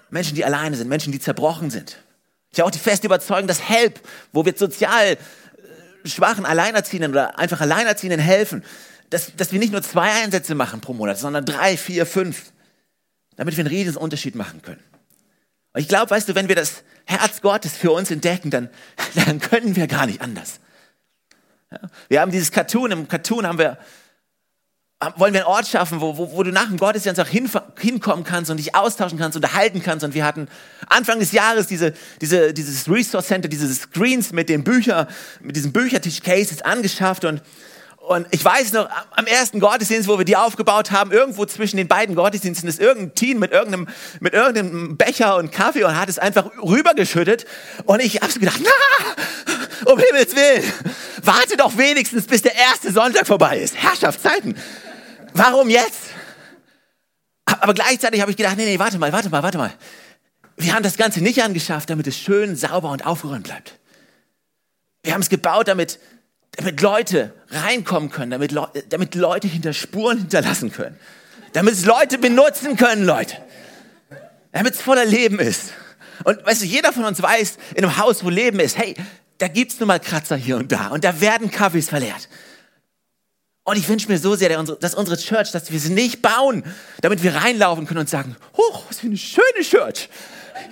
Menschen, 0.10 0.36
die 0.36 0.44
alleine 0.44 0.76
sind, 0.76 0.90
Menschen, 0.90 1.12
die 1.12 1.20
zerbrochen 1.20 1.70
sind. 1.70 1.98
Ich 2.52 2.60
habe 2.60 2.68
auch 2.68 2.72
die 2.72 2.80
feste 2.80 3.08
Überzeugung, 3.08 3.48
dass 3.48 3.62
Help, 3.62 4.00
wo 4.32 4.46
wir 4.46 4.54
sozial 4.56 5.14
äh, 5.14 5.18
schwachen 6.08 6.46
Alleinerziehenden 6.46 7.12
oder 7.12 7.38
einfach 7.40 7.60
Alleinerziehenden 7.60 8.20
helfen, 8.20 8.64
dass, 9.10 9.36
dass 9.36 9.52
wir 9.52 9.60
nicht 9.60 9.72
nur 9.72 9.82
zwei 9.82 10.12
Einsätze 10.24 10.56
machen 10.56 10.82
pro 10.82 10.94
Monat, 10.94 11.18
sondern 11.18 11.46
drei, 11.46 11.78
vier, 11.78 12.06
fünf, 12.06 12.52
damit 13.36 13.58
wir 13.58 13.66
einen 13.66 13.74
riesigen 13.74 13.98
Unterschied 13.98 14.36
machen 14.36 14.62
können. 14.62 14.82
Und 15.76 15.82
ich 15.82 15.90
glaube, 15.90 16.10
weißt 16.10 16.30
du, 16.30 16.36
wenn 16.36 16.48
wir 16.48 16.56
das 16.56 16.84
Herz 17.04 17.42
Gottes 17.42 17.74
für 17.76 17.92
uns 17.92 18.10
entdecken, 18.10 18.50
dann, 18.50 18.70
dann 19.26 19.40
können 19.40 19.76
wir 19.76 19.88
gar 19.88 20.06
nicht 20.06 20.22
anders. 20.22 20.62
Wir 22.08 22.22
haben 22.22 22.32
dieses 22.32 22.52
Cartoon, 22.52 22.92
im 22.92 23.08
Cartoon 23.10 23.46
haben 23.46 23.60
wir 23.60 23.78
wollen 25.18 25.34
wir 25.34 25.42
einen 25.42 25.54
Ort 25.54 25.68
schaffen, 25.68 26.00
wo, 26.00 26.18
wo, 26.18 26.32
wo 26.32 26.42
du 26.42 26.52
nach 26.52 26.68
dem 26.68 26.78
Gottesdienst 26.78 27.20
auch 27.20 27.28
hin, 27.28 27.52
hinkommen 27.78 28.24
kannst 28.24 28.50
und 28.50 28.58
dich 28.58 28.74
austauschen 28.74 29.20
kannst, 29.20 29.36
unterhalten 29.36 29.84
kannst. 29.84 30.06
Und 30.06 30.14
wir 30.14 30.24
hatten 30.24 30.48
Anfang 30.88 31.20
des 31.20 31.34
Jahres 31.34 31.68
diese, 31.68 31.94
diese, 32.22 32.54
dieses 32.54 32.90
Resource 32.90 33.28
Center, 33.28 33.50
diese 33.50 33.72
Screens 33.76 34.32
mit 34.32 34.48
den 34.48 34.64
Büchern, 34.64 35.08
mit 35.42 35.58
diesen 35.58 35.74
Büchertisch-Cases 35.74 36.62
angeschafft. 36.62 37.26
Und, 37.26 37.42
und 38.08 38.28
ich 38.32 38.44
weiß 38.44 38.74
noch, 38.74 38.90
am 39.12 39.26
ersten 39.26 39.60
Gottesdienst, 39.60 40.08
wo 40.08 40.18
wir 40.18 40.26
die 40.26 40.36
aufgebaut 40.36 40.92
haben, 40.92 41.12
irgendwo 41.12 41.46
zwischen 41.46 41.78
den 41.78 41.88
beiden 41.88 42.16
Gottesdiensten 42.16 42.70
ist 42.70 42.80
irgendein 42.80 43.16
Team 43.16 43.40
mit 43.40 43.52
irgendeinem, 43.52 43.88
mit 44.20 44.34
irgendeinem 44.34 44.98
Becher 44.98 45.38
und 45.38 45.52
Kaffee 45.52 45.84
und 45.84 46.00
hat 46.00 46.10
es 46.10 46.20
einfach 46.20 46.46
rübergeschüttet. 46.62 47.46
Und 47.86 48.02
ich 48.02 48.22
habe 48.22 48.32
so 48.32 48.40
gedacht, 48.40 48.62
na, 48.62 49.92
um 49.92 50.00
Himmels 50.00 50.36
Willen, 50.36 50.72
warte 51.24 51.58
doch 51.58 51.78
wenigstens, 51.78 52.26
bis 52.26 52.42
der 52.42 52.56
erste 52.56 52.92
Sonntag 52.92 53.26
vorbei 53.26 53.60
ist. 53.60 53.76
Herrschaftszeiten. 53.76 54.56
Warum 55.34 55.70
jetzt? 55.70 56.02
Aber 57.46 57.74
gleichzeitig 57.74 58.22
habe 58.22 58.32
ich 58.32 58.38
gedacht, 58.38 58.58
nee, 58.58 58.66
nee, 58.66 58.80
warte 58.80 58.98
mal, 58.98 59.12
warte 59.12 59.30
mal, 59.30 59.44
warte 59.44 59.58
mal. 59.58 59.74
Wir 60.58 60.74
haben 60.74 60.84
das 60.84 60.98
Ganze 60.98 61.22
nicht 61.22 61.44
angeschafft, 61.44 61.90
damit 61.90 62.08
es 62.08 62.18
schön, 62.18 62.56
sauber 62.56 62.92
und 62.92 63.06
aufgeräumt 63.06 63.44
bleibt. 63.44 63.80
Wir 65.04 65.14
haben 65.14 65.22
es 65.22 65.30
gebaut, 65.30 65.68
damit, 65.68 66.00
damit 66.56 66.82
Leute 66.82 67.34
reinkommen 67.50 68.10
können, 68.10 68.32
damit, 68.32 68.52
Le 68.52 68.68
damit 68.90 69.16
Leute 69.16 69.48
hinter 69.48 69.74
Spuren 69.74 70.20
hinterlassen 70.20 70.72
können. 70.72 70.98
Damit 71.54 71.74
es 71.74 71.86
Leute 71.86 72.18
benutzen 72.18 72.76
können, 72.76 73.06
Leute. 73.06 73.38
Damit 74.52 74.76
es 74.76 74.82
voller 74.82 75.06
Leben 75.06 75.40
ist. 75.40 75.74
Und 76.24 76.46
weißt 76.46 76.62
du, 76.62 76.66
jeder 76.66 76.94
von 76.94 77.06
uns 77.06 77.22
weiß, 77.22 77.58
in 77.76 77.84
einem 77.84 77.98
Haus, 77.98 78.24
wo 78.24 78.30
Leben 78.30 78.60
ist, 78.60 78.78
hey, 78.78 78.96
da 79.38 79.48
gibt 79.48 79.74
es 79.74 79.80
nun 79.80 79.88
mal 79.88 80.00
Kratzer 80.00 80.36
hier 80.38 80.58
und 80.58 80.72
da 80.72 80.88
und 80.88 81.04
da 81.04 81.20
werden 81.20 81.52
Kaffees 81.52 81.90
verleert. 81.90 82.30
Und 83.64 83.78
ich 83.78 83.88
wünsche 83.90 84.08
mir 84.08 84.20
so 84.20 84.36
sehr, 84.36 84.64
dass 84.64 84.94
unsere 84.94 85.18
Church, 85.18 85.52
dass 85.52 85.72
wir 85.72 85.80
sie 85.80 85.92
nicht 85.92 86.22
bauen, 86.22 86.64
damit 87.02 87.24
wir 87.24 87.36
reinlaufen 87.36 87.88
können 87.88 88.02
und 88.02 88.10
sagen, 88.10 88.36
hoch, 88.56 88.84
was 88.88 89.00
für 89.00 89.08
eine 89.08 89.18
schöne 89.18 89.62
Church. 89.64 90.08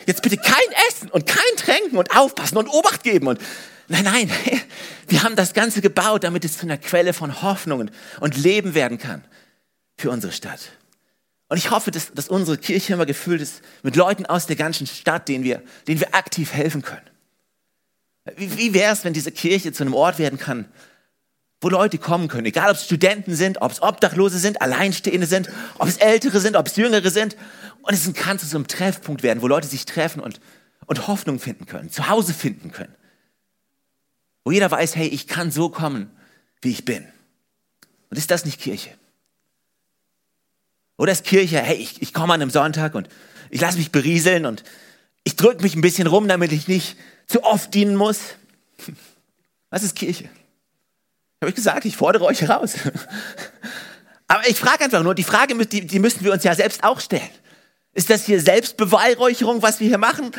Jetzt 0.06 0.22
bitte 0.22 0.38
kein 0.38 0.54
Essen 0.90 1.10
und 1.10 1.26
kein 1.26 1.58
Tränken 1.58 1.98
und 1.98 2.16
aufpassen 2.16 2.58
und 2.58 2.68
Obacht 2.68 3.04
geben 3.04 3.28
und 3.28 3.40
nein, 3.88 4.04
nein, 4.04 4.32
wir 5.08 5.24
haben 5.24 5.36
das 5.36 5.54
Ganze 5.54 5.82
gebaut, 5.82 6.24
damit 6.24 6.46
es 6.46 6.58
zu 6.58 6.64
einer 6.64 6.78
Quelle 6.78 7.14
von 7.14 7.42
Hoffnung 7.42 7.90
und 8.20 8.38
Leben 8.38 8.74
werden 8.74 8.98
kann 8.98 9.24
für 9.98 10.10
unsere 10.10 10.32
Stadt. 10.34 10.72
Und 11.50 11.58
ich 11.58 11.70
hoffe, 11.70 11.92
dass, 11.92 12.12
dass 12.14 12.30
unsere 12.30 12.58
Kirche 12.58 12.94
immer 12.94 13.06
gefüllt 13.06 13.42
ist 13.42 13.62
mit 13.84 13.96
Leuten 13.96 14.26
aus 14.26 14.48
der 14.48 14.56
ganzen 14.56 14.88
Stadt, 14.88 15.28
denen 15.28 15.44
wir, 15.44 15.62
denen 15.88 16.00
wir 16.00 16.16
aktiv 16.16 16.54
helfen 16.54 16.82
können. 16.82 17.08
Wie, 18.38 18.58
wie 18.58 18.74
wäre 18.74 18.94
es, 18.94 19.04
wenn 19.04 19.14
diese 19.14 19.32
Kirche 19.32 19.72
zu 19.74 19.84
einem 19.84 19.94
Ort 19.94 20.18
werden 20.18 20.40
kann, 20.40 20.66
wo 21.62 21.70
Leute 21.70 21.98
kommen 21.98 22.28
können, 22.28 22.46
egal 22.46 22.72
ob 22.72 22.78
es 22.78 22.86
Studenten 22.86 23.36
sind, 23.36 23.62
ob 23.62 23.72
es 23.72 23.82
Obdachlose 23.82 24.38
sind, 24.40 24.62
Alleinstehende 24.62 25.28
sind, 25.28 25.50
ob 25.78 25.88
es 25.88 25.98
Ältere 25.98 26.40
sind, 26.40 26.56
ob 26.56 26.68
es 26.68 26.76
Jüngere 26.76 27.10
sind. 27.10 27.38
Und 27.82 27.94
es 27.94 28.12
kann 28.14 28.40
zu 28.40 28.46
so 28.46 28.58
einem 28.58 28.68
Treffpunkt 28.68 29.24
werden, 29.24 29.42
wo 29.42 29.48
Leute 29.48 29.68
sich 29.68 29.86
treffen 29.86 30.22
und, 30.22 30.40
und 30.86 31.08
Hoffnung 31.08 31.40
finden 31.40 31.66
können, 31.66 31.90
zu 31.90 32.08
Hause 32.10 32.34
finden 32.34 32.72
können. 32.72 32.96
Wo 34.44 34.52
jeder 34.52 34.70
weiß, 34.70 34.96
hey, 34.96 35.08
ich 35.08 35.28
kann 35.28 35.52
so 35.52 35.70
kommen, 35.70 36.12
wie 36.62 36.72
ich 36.72 36.86
bin. 36.86 37.06
Und 38.10 38.18
ist 38.18 38.32
das 38.32 38.46
nicht 38.46 38.60
Kirche? 38.60 38.90
Oder 40.98 41.12
ist 41.12 41.24
Kirche, 41.24 41.60
hey, 41.60 41.76
ich, 41.76 42.02
ich 42.02 42.14
komme 42.14 42.34
an 42.34 42.42
einem 42.42 42.52
Sonntag 42.52 42.96
und 42.96 43.10
ich 43.50 43.62
lasse 43.62 43.78
mich 43.78 43.92
berieseln 43.92 44.46
und 44.46 44.64
ich 45.24 45.36
drücke 45.36 45.64
mich 45.64 45.76
ein 45.76 45.82
bisschen 45.82 46.08
rum, 46.08 46.28
damit 46.28 46.52
ich 46.52 46.68
nicht 46.68 46.98
zu 47.28 47.44
oft 47.44 47.74
dienen 47.74 47.96
muss? 47.96 48.20
Was 49.70 49.84
ist 49.84 49.96
Kirche? 49.96 50.30
Habe 51.42 51.50
ich 51.50 51.56
gesagt, 51.56 51.86
ich 51.86 51.98
fordere 51.98 52.26
euch 52.26 52.42
heraus. 52.42 52.76
Aber 54.28 54.48
ich 54.48 54.60
frage 54.60 54.86
einfach 54.86 55.04
nur, 55.04 55.16
die 55.16 55.24
Frage, 55.24 55.56
die, 55.66 55.86
die 55.86 56.00
müssen 56.00 56.24
wir 56.24 56.32
uns 56.32 56.44
ja 56.44 56.56
selbst 56.56 56.84
auch 56.84 57.00
stellen. 57.00 57.30
Ist 57.94 58.10
das 58.10 58.26
hier 58.26 58.42
Selbstbeweihräucherung, 58.42 59.62
was 59.62 59.80
wir 59.80 59.88
hier 59.88 59.98
machen? 59.98 60.32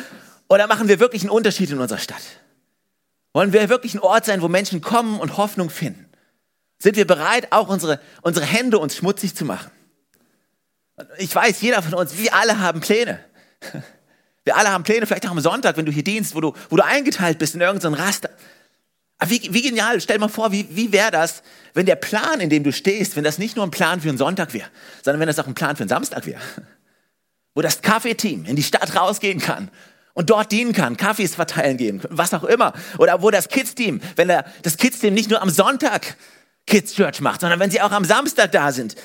Oder 0.49 0.67
machen 0.67 0.87
wir 0.87 0.99
wirklich 0.99 1.21
einen 1.21 1.31
Unterschied 1.31 1.69
in 1.69 1.79
unserer 1.79 1.99
Stadt? 1.99 2.21
Wollen 3.35 3.51
wir 3.51 3.67
wirklich 3.67 3.93
ein 3.93 3.99
Ort 3.99 4.23
sein, 4.23 4.41
wo 4.41 4.47
Menschen 4.47 4.79
kommen 4.79 5.19
und 5.19 5.35
Hoffnung 5.35 5.69
finden? 5.69 6.05
Sind 6.79 6.95
wir 6.95 7.05
bereit, 7.05 7.51
auch 7.51 7.67
unsere, 7.67 7.99
unsere 8.21 8.45
Hände 8.45 8.79
uns 8.79 8.95
schmutzig 8.95 9.35
zu 9.35 9.43
machen? 9.43 9.71
Ich 11.17 11.35
weiß, 11.35 11.59
jeder 11.59 11.81
von 11.81 11.95
uns, 11.95 12.17
wir 12.17 12.33
alle 12.33 12.59
haben 12.61 12.79
Pläne. 12.79 13.19
Wir 14.45 14.55
alle 14.55 14.69
haben 14.69 14.85
Pläne, 14.85 15.05
vielleicht 15.05 15.25
auch 15.25 15.31
am 15.31 15.41
Sonntag, 15.41 15.75
wenn 15.75 15.85
du 15.85 15.91
hier 15.91 16.03
dienst, 16.03 16.33
wo 16.33 16.39
du, 16.39 16.53
wo 16.69 16.77
du 16.77 16.85
eingeteilt 16.85 17.37
bist 17.37 17.55
in 17.55 17.61
irgendein 17.61 17.95
Raster. 17.95 18.29
Aber 19.17 19.29
wie, 19.29 19.53
wie 19.53 19.63
genial, 19.63 19.99
stell 19.99 20.15
dir 20.15 20.21
mal 20.21 20.27
vor, 20.29 20.53
wie, 20.53 20.67
wie 20.69 20.93
wäre 20.93 21.11
das, 21.11 21.43
wenn 21.73 21.85
der 21.85 21.97
Plan, 21.97 22.39
in 22.39 22.49
dem 22.49 22.63
du 22.63 22.71
stehst, 22.71 23.17
wenn 23.17 23.25
das 23.25 23.37
nicht 23.37 23.57
nur 23.57 23.65
ein 23.65 23.71
Plan 23.71 23.99
für 23.99 24.07
einen 24.07 24.17
Sonntag 24.17 24.53
wäre, 24.53 24.69
sondern 25.03 25.19
wenn 25.19 25.27
das 25.27 25.39
auch 25.39 25.47
ein 25.47 25.55
Plan 25.55 25.75
für 25.75 25.83
einen 25.83 25.89
Samstag 25.89 26.25
wäre. 26.25 26.39
Wo 27.53 27.61
das 27.61 27.81
Kaffeeteam 27.81 28.45
in 28.45 28.55
die 28.55 28.63
Stadt 28.63 28.95
rausgehen 28.95 29.41
kann 29.41 29.71
und 30.15 30.29
dort 30.29 30.51
dienen 30.51 30.73
kann, 30.73 30.97
Kaffees 30.97 31.35
verteilen 31.35 31.77
gehen, 31.77 32.01
was 32.09 32.33
auch 32.33 32.45
immer. 32.45 32.73
Oder 32.97 33.21
wo 33.21 33.29
das 33.29 33.49
Kids-Team, 33.49 34.01
wenn 34.15 34.29
der, 34.29 34.45
das 34.63 34.77
Kids-Team 34.77 35.13
nicht 35.13 35.29
nur 35.29 35.41
am 35.41 35.49
Sonntag 35.49 36.15
Kids 36.65 36.95
Church 36.95 37.21
macht, 37.21 37.41
sondern 37.41 37.59
wenn 37.59 37.69
sie 37.69 37.81
auch 37.81 37.91
am 37.91 38.05
Samstag 38.05 38.51
da 38.53 38.71
sind 38.71 38.95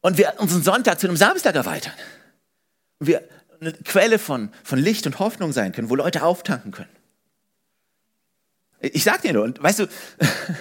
und 0.00 0.18
wir 0.18 0.34
unseren 0.38 0.62
Sonntag 0.62 1.00
zu 1.00 1.08
einem 1.08 1.16
Samstag 1.16 1.56
erweitern. 1.56 1.94
Und 3.00 3.08
wir 3.08 3.28
eine 3.60 3.72
Quelle 3.72 4.18
von, 4.18 4.50
von 4.62 4.78
Licht 4.78 5.06
und 5.06 5.18
Hoffnung 5.18 5.52
sein 5.52 5.72
können, 5.72 5.90
wo 5.90 5.96
Leute 5.96 6.22
auftanken 6.22 6.70
können. 6.70 6.88
Ich 8.80 9.02
sag 9.02 9.22
dir 9.22 9.32
nur, 9.32 9.44
und 9.44 9.60
weißt 9.60 9.80
du, 9.80 9.86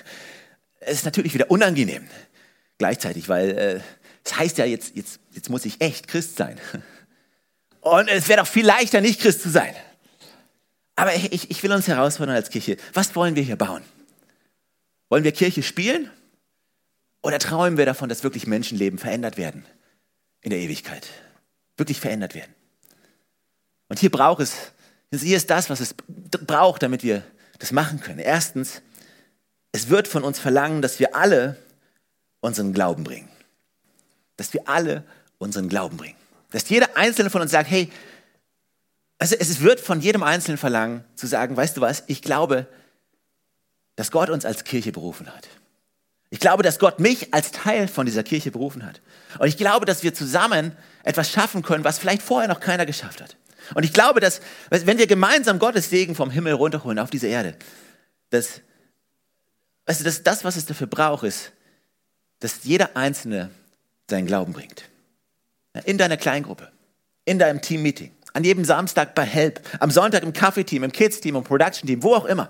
es 0.80 1.00
ist 1.00 1.06
natürlich 1.06 1.34
wieder 1.34 1.52
unangenehm 1.52 2.08
gleichzeitig, 2.78 3.28
weil 3.28 3.50
äh, 3.52 3.80
es 4.24 4.38
heißt 4.38 4.58
ja, 4.58 4.66
jetzt, 4.66 4.96
jetzt, 4.96 5.20
jetzt 5.34 5.50
muss 5.50 5.66
ich 5.66 5.82
echt 5.82 6.08
Christ 6.08 6.38
sein. 6.38 6.58
Und 7.88 8.10
es 8.10 8.28
wäre 8.28 8.42
doch 8.42 8.48
viel 8.48 8.66
leichter, 8.66 9.02
nicht 9.02 9.22
Christ 9.22 9.42
zu 9.42 9.50
sein. 9.50 9.74
Aber 10.96 11.14
ich, 11.16 11.50
ich 11.50 11.64
will 11.64 11.72
uns 11.72 11.88
herausfordern 11.88 12.36
als 12.36 12.50
Kirche. 12.50 12.78
Was 12.94 13.16
wollen 13.16 13.36
wir 13.36 13.44
hier 13.44 13.56
bauen? 13.56 13.84
Wollen 15.10 15.24
wir 15.24 15.32
Kirche 15.32 15.64
spielen? 15.64 16.10
Oder 17.22 17.40
träumen 17.40 17.78
wir 17.78 17.86
davon, 17.86 18.10
dass 18.10 18.24
wirklich 18.24 18.48
Menschenleben 18.48 19.00
verändert 19.00 19.38
werden 19.38 19.66
in 20.42 20.50
der 20.50 20.60
Ewigkeit? 20.60 21.08
Wirklich 21.78 22.00
verändert 22.00 22.36
werden? 22.36 22.54
Und 23.90 24.00
hier 24.00 24.10
braucht 24.10 24.42
es, 24.42 24.56
hier 25.12 25.38
ist 25.38 25.50
das, 25.50 25.70
was 25.70 25.80
es 25.80 25.96
braucht, 26.46 26.84
damit 26.84 27.04
wir 27.04 27.24
das 27.60 27.72
machen 27.72 28.00
können. 28.00 28.20
Erstens, 28.20 28.82
es 29.72 29.90
wird 29.90 30.08
von 30.08 30.24
uns 30.24 30.40
verlangen, 30.40 30.82
dass 30.82 31.00
wir 31.00 31.16
alle 31.16 31.58
unseren 32.42 32.74
Glauben 32.74 33.04
bringen. 33.04 33.30
Dass 34.36 34.54
wir 34.54 34.68
alle 34.68 35.04
unseren 35.38 35.70
Glauben 35.70 35.98
bringen. 35.98 36.18
Dass 36.52 36.70
jeder 36.70 36.96
Einzelne 36.96 37.30
von 37.30 37.42
uns 37.42 37.52
sagt, 37.52 37.70
hey, 37.70 37.92
also 39.20 39.36
es 39.38 39.62
wird 39.62 39.80
von 39.80 40.00
jedem 40.00 40.24
Einzelnen 40.24 40.58
verlangen, 40.58 41.04
zu 41.16 41.28
sagen, 41.28 41.58
weißt 41.58 41.78
du 41.78 41.82
was, 41.82 42.04
ich 42.08 42.22
glaube, 42.22 42.68
dass 43.96 44.12
Gott 44.12 44.30
uns 44.30 44.46
als 44.46 44.64
Kirche 44.64 44.92
berufen 44.92 45.28
hat. 45.34 45.48
Ich 46.30 46.40
glaube, 46.40 46.62
dass 46.62 46.78
Gott 46.78 47.00
mich 47.00 47.34
als 47.34 47.52
Teil 47.52 47.88
von 47.88 48.06
dieser 48.06 48.24
Kirche 48.24 48.52
berufen 48.52 48.86
hat. 48.86 49.02
Und 49.40 49.48
ich 49.48 49.58
glaube, 49.58 49.86
dass 49.86 50.04
wir 50.04 50.14
zusammen 50.14 50.76
etwas 51.04 51.32
schaffen 51.32 51.64
können, 51.64 51.84
was 51.84 51.98
vielleicht 51.98 52.22
vorher 52.22 52.50
noch 52.50 52.60
keiner 52.60 52.86
geschafft 52.86 53.22
hat. 53.22 53.38
Und 53.74 53.84
ich 53.84 53.94
glaube, 53.94 54.20
dass, 54.20 54.42
wenn 54.70 54.98
wir 54.98 55.08
gemeinsam 55.08 55.60
Gottes 55.60 55.90
Segen 55.90 56.16
vom 56.16 56.30
Himmel 56.30 56.54
runterholen 56.54 57.00
auf 57.00 57.10
diese 57.10 57.28
Erde, 57.28 57.56
dass, 58.30 58.62
weißt 59.86 60.02
du, 60.02 60.04
dass 60.04 60.24
das, 60.24 60.44
was 60.44 60.58
es 60.58 60.66
dafür 60.66 60.88
braucht, 60.88 61.24
ist, 61.24 61.52
dass 62.40 62.64
jeder 62.64 62.96
Einzelne 62.96 63.50
seinen 64.10 64.28
Glauben 64.28 64.54
bringt. 64.54 64.84
In 65.86 65.98
deiner 65.98 66.18
Kleingruppe, 66.18 66.72
in 67.26 67.40
deinem 67.40 67.62
Teammeeting, 67.62 68.12
an 68.34 68.44
jedem 68.44 68.66
Samstag 68.66 69.16
bei 69.16 69.24
Help, 69.24 69.62
am 69.80 69.92
Sonntag 69.92 70.24
im 70.24 70.34
Kaffeeteam, 70.34 70.84
im 70.84 70.92
Kids-Team, 70.92 71.36
im 71.36 71.44
Production-Team, 71.44 72.04
wo 72.04 72.16
auch 72.16 72.26
immer. 72.26 72.50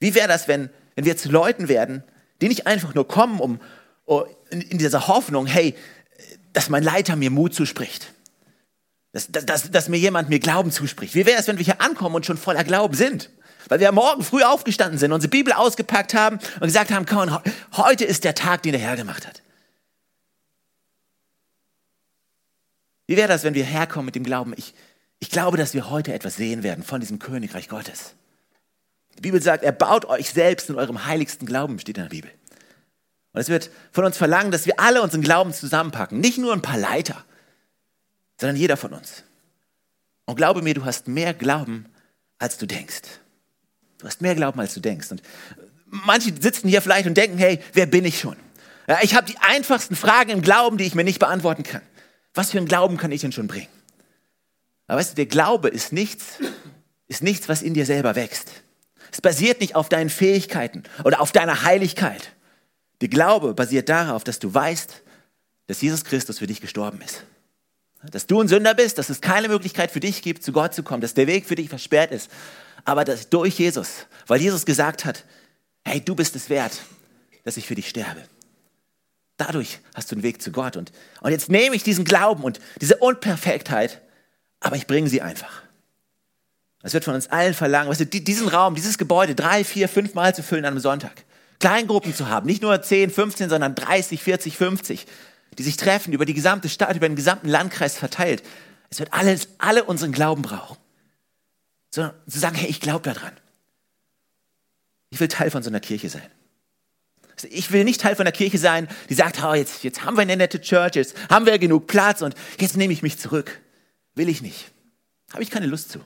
Wie 0.00 0.14
wäre 0.14 0.28
das, 0.28 0.48
wenn, 0.48 0.70
wenn 0.94 1.04
wir 1.04 1.16
zu 1.16 1.30
Leuten 1.30 1.68
werden, 1.68 2.02
die 2.40 2.48
nicht 2.48 2.66
einfach 2.66 2.94
nur 2.94 3.08
kommen, 3.08 3.40
um, 3.40 3.60
um 4.04 4.24
in, 4.50 4.60
in 4.62 4.78
dieser 4.78 5.08
Hoffnung, 5.08 5.46
hey, 5.46 5.74
dass 6.52 6.68
mein 6.68 6.82
Leiter 6.82 7.16
mir 7.16 7.30
Mut 7.30 7.54
zuspricht, 7.54 8.12
dass, 9.12 9.30
dass, 9.30 9.46
dass, 9.46 9.70
dass 9.70 9.88
mir 9.88 9.98
jemand 9.98 10.28
mir 10.28 10.38
Glauben 10.38 10.70
zuspricht. 10.70 11.14
Wie 11.14 11.26
wäre 11.26 11.38
es, 11.38 11.48
wenn 11.48 11.58
wir 11.58 11.64
hier 11.64 11.80
ankommen 11.80 12.14
und 12.14 12.26
schon 12.26 12.36
voller 12.36 12.64
Glauben 12.64 12.94
sind? 12.94 13.30
Weil 13.68 13.80
wir 13.80 13.90
morgen 13.92 14.22
früh 14.22 14.42
aufgestanden 14.42 14.98
sind, 14.98 15.12
unsere 15.12 15.30
Bibel 15.30 15.52
ausgepackt 15.52 16.14
haben 16.14 16.38
und 16.60 16.66
gesagt 16.66 16.92
haben, 16.92 17.04
komm, 17.04 17.36
heute 17.72 18.04
ist 18.04 18.24
der 18.24 18.34
Tag, 18.34 18.62
den 18.62 18.72
der 18.72 18.80
Herr 18.80 18.96
gemacht 18.96 19.26
hat. 19.26 19.42
Wie 23.06 23.16
wäre 23.16 23.28
das, 23.28 23.44
wenn 23.44 23.54
wir 23.54 23.64
herkommen 23.64 24.06
mit 24.06 24.14
dem 24.14 24.24
Glauben, 24.24 24.52
ich, 24.56 24.74
ich 25.18 25.30
glaube, 25.30 25.56
dass 25.56 25.74
wir 25.74 25.90
heute 25.90 26.12
etwas 26.12 26.36
sehen 26.36 26.62
werden 26.62 26.84
von 26.84 27.00
diesem 27.00 27.18
Königreich 27.18 27.68
Gottes. 27.68 28.14
Die 29.16 29.22
Bibel 29.22 29.40
sagt, 29.40 29.64
er 29.64 29.72
baut 29.72 30.04
euch 30.04 30.30
selbst 30.30 30.68
in 30.68 30.76
eurem 30.76 31.06
heiligsten 31.06 31.46
Glauben, 31.46 31.78
steht 31.78 31.96
in 31.96 32.04
der 32.04 32.10
Bibel. 32.10 32.30
Und 33.32 33.40
es 33.40 33.48
wird 33.48 33.70
von 33.92 34.04
uns 34.04 34.16
verlangen, 34.16 34.50
dass 34.50 34.66
wir 34.66 34.80
alle 34.80 35.02
unseren 35.02 35.22
Glauben 35.22 35.52
zusammenpacken. 35.52 36.20
Nicht 36.20 36.38
nur 36.38 36.52
ein 36.52 36.62
paar 36.62 36.78
Leiter, 36.78 37.24
sondern 38.40 38.56
jeder 38.56 38.76
von 38.76 38.92
uns. 38.92 39.24
Und 40.26 40.36
glaube 40.36 40.62
mir, 40.62 40.74
du 40.74 40.84
hast 40.84 41.08
mehr 41.08 41.32
Glauben, 41.34 41.86
als 42.38 42.58
du 42.58 42.66
denkst. 42.66 43.02
Du 43.98 44.06
hast 44.06 44.20
mehr 44.20 44.34
Glauben, 44.34 44.60
als 44.60 44.74
du 44.74 44.80
denkst. 44.80 45.10
Und 45.10 45.22
manche 45.86 46.32
sitzen 46.38 46.68
hier 46.68 46.82
vielleicht 46.82 47.06
und 47.06 47.16
denken, 47.16 47.38
hey, 47.38 47.60
wer 47.72 47.86
bin 47.86 48.04
ich 48.04 48.18
schon? 48.20 48.36
Ja, 48.88 48.98
ich 49.02 49.14
habe 49.14 49.26
die 49.26 49.38
einfachsten 49.38 49.96
Fragen 49.96 50.30
im 50.30 50.42
Glauben, 50.42 50.76
die 50.76 50.84
ich 50.84 50.94
mir 50.94 51.04
nicht 51.04 51.18
beantworten 51.18 51.62
kann. 51.62 51.82
Was 52.36 52.50
für 52.50 52.58
einen 52.58 52.68
Glauben 52.68 52.98
kann 52.98 53.10
ich 53.12 53.22
denn 53.22 53.32
schon 53.32 53.48
bringen? 53.48 53.68
Aber 54.86 54.98
weißt 54.98 55.12
du, 55.12 55.14
der 55.16 55.26
Glaube 55.26 55.68
ist 55.68 55.92
nichts, 55.92 56.38
ist 57.08 57.22
nichts, 57.22 57.48
was 57.48 57.62
in 57.62 57.74
dir 57.74 57.86
selber 57.86 58.14
wächst. 58.14 58.50
Es 59.10 59.20
basiert 59.20 59.60
nicht 59.60 59.74
auf 59.74 59.88
deinen 59.88 60.10
Fähigkeiten 60.10 60.84
oder 61.04 61.20
auf 61.20 61.32
deiner 61.32 61.62
Heiligkeit. 61.62 62.32
Der 63.00 63.08
Glaube 63.08 63.54
basiert 63.54 63.88
darauf, 63.88 64.22
dass 64.22 64.38
du 64.38 64.52
weißt, 64.52 65.02
dass 65.66 65.80
Jesus 65.80 66.04
Christus 66.04 66.38
für 66.38 66.46
dich 66.46 66.60
gestorben 66.60 67.00
ist. 67.00 67.24
Dass 68.10 68.26
du 68.26 68.40
ein 68.40 68.48
Sünder 68.48 68.74
bist, 68.74 68.98
dass 68.98 69.08
es 69.08 69.20
keine 69.20 69.48
Möglichkeit 69.48 69.90
für 69.90 70.00
dich 70.00 70.22
gibt, 70.22 70.42
zu 70.42 70.52
Gott 70.52 70.74
zu 70.74 70.82
kommen, 70.82 71.00
dass 71.00 71.14
der 71.14 71.26
Weg 71.26 71.46
für 71.46 71.56
dich 71.56 71.68
versperrt 71.68 72.12
ist. 72.12 72.30
Aber 72.84 73.04
dass 73.04 73.30
durch 73.30 73.58
Jesus, 73.58 74.06
weil 74.26 74.40
Jesus 74.40 74.64
gesagt 74.64 75.04
hat, 75.04 75.24
hey, 75.84 76.00
du 76.00 76.14
bist 76.14 76.36
es 76.36 76.50
wert, 76.50 76.78
dass 77.44 77.56
ich 77.56 77.66
für 77.66 77.74
dich 77.74 77.88
sterbe. 77.88 78.22
Dadurch 79.36 79.80
hast 79.94 80.10
du 80.10 80.16
einen 80.16 80.22
Weg 80.22 80.40
zu 80.40 80.50
Gott. 80.50 80.76
Und, 80.76 80.92
und 81.20 81.30
jetzt 81.30 81.48
nehme 81.48 81.76
ich 81.76 81.82
diesen 81.82 82.04
Glauben 82.04 82.42
und 82.42 82.60
diese 82.80 82.96
Unperfektheit, 82.96 84.00
aber 84.60 84.76
ich 84.76 84.86
bringe 84.86 85.08
sie 85.08 85.22
einfach. 85.22 85.62
Es 86.82 86.94
wird 86.94 87.04
von 87.04 87.14
uns 87.14 87.28
allen 87.28 87.54
verlangen, 87.54 87.90
weißt 87.90 88.00
du, 88.00 88.06
diesen 88.06 88.48
Raum, 88.48 88.74
dieses 88.74 88.96
Gebäude 88.96 89.34
drei, 89.34 89.64
vier, 89.64 89.88
fünf 89.88 90.14
Mal 90.14 90.34
zu 90.34 90.42
füllen 90.42 90.64
an 90.64 90.72
einem 90.72 90.80
Sonntag. 90.80 91.24
Kleingruppen 91.58 92.14
zu 92.14 92.28
haben, 92.28 92.46
nicht 92.46 92.62
nur 92.62 92.80
10, 92.80 93.10
15, 93.10 93.48
sondern 93.48 93.74
30, 93.74 94.22
40, 94.22 94.56
50 94.56 95.06
die 95.58 95.62
sich 95.62 95.76
treffen 95.76 96.12
über 96.12 96.24
die 96.24 96.34
gesamte 96.34 96.68
Stadt, 96.68 96.96
über 96.96 97.08
den 97.08 97.16
gesamten 97.16 97.48
Landkreis 97.48 97.96
verteilt. 97.96 98.42
Es 98.90 98.98
wird 98.98 99.12
alles, 99.12 99.48
alle 99.58 99.84
unseren 99.84 100.12
Glauben 100.12 100.42
brauchen. 100.42 100.76
Sondern 101.90 102.14
zu 102.28 102.38
sagen, 102.38 102.56
hey, 102.56 102.68
ich 102.68 102.80
glaube 102.80 103.02
daran. 103.02 103.32
Ich 105.10 105.20
will 105.20 105.28
Teil 105.28 105.50
von 105.50 105.62
so 105.62 105.70
einer 105.70 105.80
Kirche 105.80 106.10
sein. 106.10 106.30
Ich 107.50 107.70
will 107.70 107.84
nicht 107.84 108.00
Teil 108.00 108.16
von 108.16 108.26
einer 108.26 108.32
Kirche 108.32 108.58
sein, 108.58 108.88
die 109.08 109.14
sagt, 109.14 109.42
oh, 109.42 109.54
jetzt, 109.54 109.84
jetzt 109.84 110.04
haben 110.04 110.16
wir 110.16 110.22
eine 110.22 110.36
nette 110.36 110.60
Church, 110.60 110.94
jetzt 110.94 111.14
haben 111.28 111.46
wir 111.46 111.58
genug 111.58 111.86
Platz 111.86 112.22
und 112.22 112.34
jetzt 112.58 112.76
nehme 112.76 112.92
ich 112.92 113.02
mich 113.02 113.18
zurück. 113.18 113.60
Will 114.14 114.28
ich 114.28 114.40
nicht. 114.40 114.70
Habe 115.32 115.42
ich 115.42 115.50
keine 115.50 115.66
Lust 115.66 115.90
zu. 115.92 116.00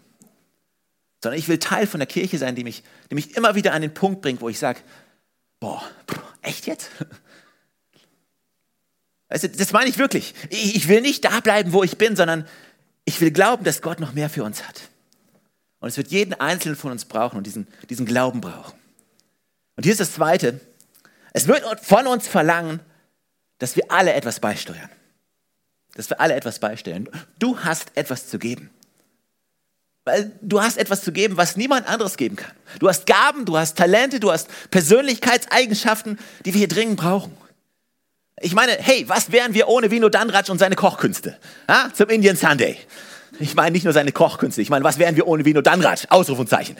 Sondern 1.23 1.39
ich 1.39 1.49
will 1.49 1.59
Teil 1.59 1.87
von 1.87 2.01
einer 2.01 2.07
Kirche 2.07 2.39
sein, 2.39 2.57
die 2.57 2.65
mich, 2.65 2.83
die 3.11 3.15
mich 3.15 3.37
immer 3.37 3.55
wieder 3.55 3.73
an 3.73 3.83
den 3.83 3.95
Punkt 3.95 4.23
bringt, 4.23 4.41
wo 4.41 4.49
ich 4.49 4.59
sage, 4.59 4.81
boah, 5.61 5.83
echt 6.43 6.67
jetzt? 6.67 6.91
Also, 9.29 9.47
das 9.47 9.73
meine 9.73 9.89
ich 9.89 9.97
wirklich. 9.97 10.35
Ich 10.49 10.89
will 10.89 11.03
nicht 11.03 11.25
da 11.25 11.39
bleiben, 11.39 11.73
wo 11.73 11.85
ich 11.85 11.97
bin, 11.97 12.17
sondern 12.17 12.49
ich 13.05 13.21
will 13.21 13.31
glauben, 13.31 13.63
dass 13.63 13.81
Gott 13.81 14.01
noch 14.01 14.13
mehr 14.13 14.29
für 14.29 14.43
uns 14.43 14.67
hat. 14.67 14.81
Und 15.79 15.89
es 15.89 15.97
wird 15.97 16.09
jeden 16.09 16.35
Einzelnen 16.35 16.77
von 16.77 16.91
uns 16.91 17.05
brauchen 17.05 17.37
und 17.37 17.47
diesen, 17.47 17.69
diesen 17.89 18.07
Glauben 18.07 18.41
brauchen. 18.41 18.77
Und 19.77 19.85
hier 19.85 19.93
ist 19.93 20.01
das 20.01 20.13
Zweite. 20.13 20.61
Es 21.33 21.47
wird 21.47 21.65
von 21.81 22.07
uns 22.07 22.27
verlangen, 22.29 22.81
dass 23.59 23.77
wir 23.77 23.91
alle 23.91 24.13
etwas 24.15 24.41
beisteuern. 24.41 24.89
Dass 25.95 26.11
wir 26.11 26.21
alle 26.21 26.35
etwas 26.35 26.59
beisteuern. 26.59 27.09
Du 27.39 27.59
hast 27.61 27.97
etwas 27.97 28.29
zu 28.29 28.39
geben. 28.39 28.71
Weil 30.05 30.33
du 30.41 30.63
hast 30.63 30.79
etwas 30.79 31.03
zu 31.03 31.13
geben, 31.13 31.37
was 31.37 31.57
niemand 31.57 31.87
anderes 31.87 32.17
geben 32.17 32.37
kann. 32.37 32.53
Du 32.79 32.89
hast 32.89 33.07
Gaben, 33.07 33.45
du 33.45 33.59
hast 33.59 33.77
Talente, 33.77 34.19
du 34.19 34.33
hast 34.33 34.49
Persönlichkeitseigenschaften, 34.71 36.19
die 36.45 36.55
wir 36.55 36.59
hier 36.59 36.69
dringend 36.69 36.97
brauchen. 36.97 37.37
Ich 38.41 38.55
meine, 38.55 38.73
hey, 38.73 39.05
was 39.07 39.33
wären 39.33 39.53
wir 39.53 39.69
ohne 39.69 39.91
Vino 39.91 40.09
Dandraj 40.09 40.51
und 40.51 40.59
seine 40.59 40.75
Kochkünste? 40.75 41.39
Ha? 41.69 41.91
Zum 41.93 42.09
Indian 42.09 42.37
Sunday. 42.37 42.79
Ich 43.39 43.55
meine 43.55 43.73
nicht 43.73 43.85
nur 43.85 43.93
seine 43.93 44.13
Kochkünste, 44.13 44.63
ich 44.63 44.71
meine, 44.71 44.85
was 44.85 44.99
wären 44.99 45.17
wir 45.17 45.27
ohne 45.27 45.45
Vino 45.45 45.61
Dandraj? 45.61 46.07
Ausrufungszeichen. 46.09 46.77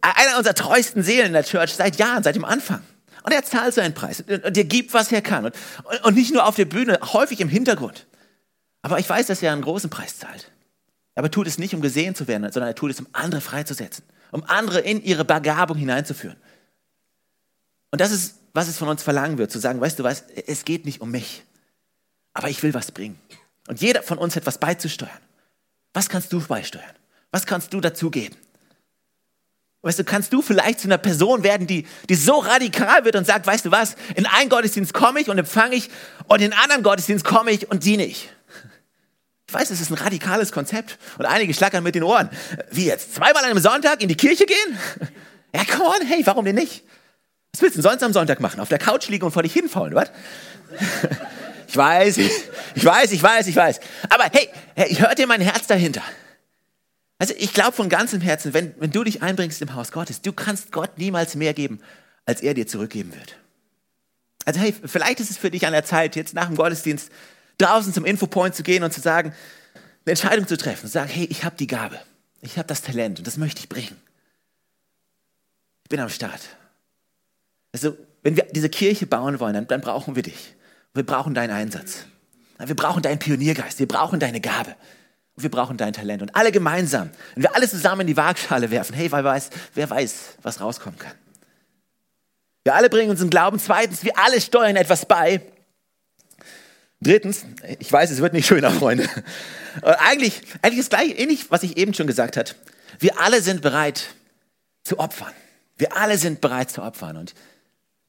einer 0.00 0.38
unserer 0.38 0.54
treuesten 0.54 1.02
Seelen 1.02 1.28
in 1.28 1.32
der 1.34 1.44
Church 1.44 1.74
seit 1.74 1.96
Jahren, 1.96 2.22
seit 2.22 2.34
dem 2.36 2.46
Anfang. 2.46 2.82
Und 3.22 3.32
er 3.32 3.44
zahlt 3.44 3.74
seinen 3.74 3.94
Preis. 3.94 4.20
Und 4.20 4.56
er 4.56 4.64
gibt, 4.64 4.94
was 4.94 5.12
er 5.12 5.22
kann. 5.22 5.46
Und, 5.46 5.54
und 6.04 6.14
nicht 6.14 6.32
nur 6.32 6.46
auf 6.46 6.56
der 6.56 6.64
Bühne, 6.64 6.98
häufig 7.12 7.40
im 7.40 7.48
Hintergrund. 7.48 8.06
Aber 8.82 8.98
ich 8.98 9.08
weiß, 9.08 9.26
dass 9.26 9.42
er 9.42 9.52
einen 9.52 9.62
großen 9.62 9.90
Preis 9.90 10.18
zahlt. 10.18 10.50
Aber 11.14 11.30
tut 11.30 11.46
es 11.46 11.58
nicht, 11.58 11.74
um 11.74 11.80
gesehen 11.80 12.14
zu 12.14 12.28
werden, 12.28 12.50
sondern 12.50 12.70
er 12.70 12.74
tut 12.74 12.90
es, 12.90 13.00
um 13.00 13.06
andere 13.12 13.40
freizusetzen. 13.40 14.04
Um 14.32 14.44
andere 14.44 14.80
in 14.80 15.02
ihre 15.02 15.24
Begabung 15.24 15.76
hineinzuführen. 15.76 16.36
Und 17.90 18.00
das 18.00 18.12
ist, 18.12 18.36
was 18.54 18.68
es 18.68 18.78
von 18.78 18.88
uns 18.88 19.02
verlangen 19.02 19.36
wird, 19.36 19.50
zu 19.50 19.58
sagen, 19.58 19.80
weißt 19.80 19.98
du 19.98 20.04
was, 20.04 20.24
es 20.46 20.64
geht 20.64 20.86
nicht 20.86 21.00
um 21.00 21.10
mich. 21.10 21.42
Aber 22.32 22.48
ich 22.48 22.62
will 22.62 22.72
was 22.74 22.92
bringen. 22.92 23.18
Und 23.68 23.80
jeder 23.80 24.02
von 24.02 24.18
uns 24.18 24.36
hat 24.36 24.46
was 24.46 24.58
beizusteuern. 24.58 25.10
Was 25.92 26.08
kannst 26.08 26.32
du 26.32 26.40
beisteuern? 26.40 26.94
Was 27.32 27.46
kannst 27.46 27.72
du 27.72 27.80
dazugeben? 27.80 28.36
Weißt 29.82 29.98
du, 29.98 30.04
kannst 30.04 30.32
du 30.32 30.42
vielleicht 30.42 30.80
zu 30.80 30.88
einer 30.88 30.98
Person 30.98 31.42
werden, 31.42 31.66
die, 31.66 31.86
die 32.08 32.14
so 32.14 32.38
radikal 32.38 33.04
wird 33.04 33.16
und 33.16 33.26
sagt, 33.26 33.46
weißt 33.46 33.64
du 33.64 33.70
was, 33.70 33.96
in 34.14 34.26
einen 34.26 34.50
Gottesdienst 34.50 34.92
komme 34.92 35.20
ich 35.20 35.28
und 35.30 35.38
empfange 35.38 35.74
ich 35.74 35.88
und 36.26 36.42
in 36.42 36.52
anderen 36.52 36.82
Gottesdienst 36.82 37.24
komme 37.24 37.50
ich 37.50 37.70
und 37.70 37.84
diene 37.84 38.04
ich. 38.04 38.28
Ich 39.48 39.54
weiß, 39.54 39.70
es 39.70 39.80
ist 39.80 39.90
ein 39.90 39.94
radikales 39.94 40.52
Konzept 40.52 40.98
und 41.18 41.24
einige 41.24 41.54
schlackern 41.54 41.82
mit 41.82 41.94
den 41.94 42.02
Ohren. 42.02 42.28
Wie 42.70 42.84
jetzt? 42.84 43.14
Zweimal 43.14 43.42
an 43.42 43.50
einem 43.50 43.58
Sonntag 43.58 44.02
in 44.02 44.08
die 44.08 44.16
Kirche 44.16 44.46
gehen? 44.46 44.56
Ja, 45.52 45.64
come 45.64 45.84
on, 45.84 46.06
hey, 46.06 46.22
warum 46.26 46.44
denn 46.44 46.54
nicht? 46.54 46.84
Was 47.52 47.60
willst 47.60 47.76
du 47.76 47.82
denn 47.82 47.90
sonst 47.90 48.04
am 48.04 48.12
Sonntag 48.12 48.38
machen? 48.38 48.60
Auf 48.60 48.68
der 48.68 48.78
Couch 48.78 49.08
liegen 49.08 49.24
und 49.24 49.32
vor 49.32 49.42
dich 49.42 49.52
hinfallen, 49.52 49.96
was? 49.96 50.12
Ich 51.70 51.76
weiß, 51.76 52.16
ich 52.74 52.84
weiß, 52.84 53.12
ich 53.12 53.22
weiß, 53.22 53.46
ich 53.46 53.54
weiß. 53.54 53.80
Aber 54.08 54.24
hey, 54.32 54.48
hey 54.74 54.92
hört 54.94 55.18
dir 55.18 55.28
mein 55.28 55.40
Herz 55.40 55.68
dahinter. 55.68 56.02
Also 57.20 57.34
ich 57.36 57.52
glaube 57.52 57.72
von 57.72 57.90
ganzem 57.90 58.22
Herzen, 58.22 58.54
wenn, 58.54 58.74
wenn 58.80 58.92
du 58.92 59.04
dich 59.04 59.22
einbringst 59.22 59.60
im 59.60 59.74
Haus 59.74 59.92
Gottes, 59.92 60.22
du 60.22 60.32
kannst 60.32 60.72
Gott 60.72 60.96
niemals 60.96 61.34
mehr 61.34 61.52
geben, 61.52 61.78
als 62.24 62.40
er 62.40 62.54
dir 62.54 62.66
zurückgeben 62.66 63.14
wird. 63.14 63.36
Also 64.46 64.58
hey, 64.58 64.74
vielleicht 64.86 65.20
ist 65.20 65.30
es 65.30 65.36
für 65.36 65.50
dich 65.50 65.66
an 65.66 65.74
der 65.74 65.84
Zeit, 65.84 66.16
jetzt 66.16 66.32
nach 66.32 66.46
dem 66.46 66.56
Gottesdienst 66.56 67.10
draußen 67.58 67.92
zum 67.92 68.06
Infopoint 68.06 68.54
zu 68.54 68.62
gehen 68.62 68.82
und 68.82 68.94
zu 68.94 69.02
sagen, 69.02 69.34
eine 70.06 70.12
Entscheidung 70.12 70.48
zu 70.48 70.56
treffen, 70.56 70.88
sagen, 70.88 71.10
hey, 71.10 71.26
ich 71.26 71.44
habe 71.44 71.56
die 71.56 71.66
Gabe, 71.66 72.00
ich 72.40 72.56
habe 72.56 72.66
das 72.66 72.80
Talent 72.80 73.18
und 73.18 73.26
das 73.26 73.36
möchte 73.36 73.60
ich 73.60 73.68
bringen. 73.68 74.00
Ich 75.84 75.90
bin 75.90 76.00
am 76.00 76.08
Start. 76.08 76.40
Also 77.72 77.98
wenn 78.22 78.34
wir 78.34 78.46
diese 78.50 78.70
Kirche 78.70 79.06
bauen 79.06 79.40
wollen, 79.40 79.52
dann, 79.52 79.66
dann 79.66 79.82
brauchen 79.82 80.16
wir 80.16 80.22
dich. 80.22 80.54
Wir 80.94 81.04
brauchen 81.04 81.34
deinen 81.34 81.50
Einsatz. 81.50 82.06
Wir 82.58 82.74
brauchen 82.74 83.02
deinen 83.02 83.18
Pioniergeist. 83.18 83.78
Wir 83.78 83.88
brauchen 83.88 84.20
deine 84.20 84.40
Gabe. 84.40 84.74
Und 85.36 85.42
wir 85.42 85.50
brauchen 85.50 85.76
dein 85.76 85.92
Talent. 85.92 86.22
Und 86.22 86.34
alle 86.34 86.52
gemeinsam, 86.52 87.10
wenn 87.34 87.44
wir 87.44 87.54
alle 87.54 87.68
zusammen 87.68 88.02
in 88.02 88.06
die 88.08 88.16
Waagschale 88.16 88.70
werfen, 88.70 88.94
hey, 88.94 89.10
wer 89.10 89.24
weiß, 89.24 89.50
wer 89.74 89.88
weiß, 89.88 90.36
was 90.42 90.60
rauskommen 90.60 90.98
kann. 90.98 91.14
Wir 92.64 92.74
alle 92.74 92.90
bringen 92.90 93.10
unseren 93.10 93.30
Glauben. 93.30 93.58
Zweitens, 93.58 94.04
wir 94.04 94.18
alle 94.18 94.40
steuern 94.40 94.76
etwas 94.76 95.06
bei. 95.06 95.40
Drittens, 97.00 97.46
ich 97.78 97.90
weiß, 97.90 98.10
es 98.10 98.20
wird 98.20 98.34
nicht 98.34 98.46
schöner, 98.46 98.70
Freunde. 98.78 99.08
Eigentlich, 99.82 100.42
eigentlich 100.62 100.80
ist 100.80 100.90
gleich 100.90 101.18
ähnlich, 101.18 101.50
was 101.50 101.62
ich 101.62 101.76
eben 101.76 101.94
schon 101.94 102.06
gesagt 102.06 102.36
habe. 102.36 102.50
Wir 102.98 103.18
alle 103.18 103.40
sind 103.40 103.62
bereit 103.62 104.10
zu 104.84 104.98
opfern. 104.98 105.32
Wir 105.78 105.96
alle 105.96 106.18
sind 106.18 106.42
bereit 106.42 106.70
zu 106.70 106.82
opfern. 106.82 107.16
Und, 107.16 107.34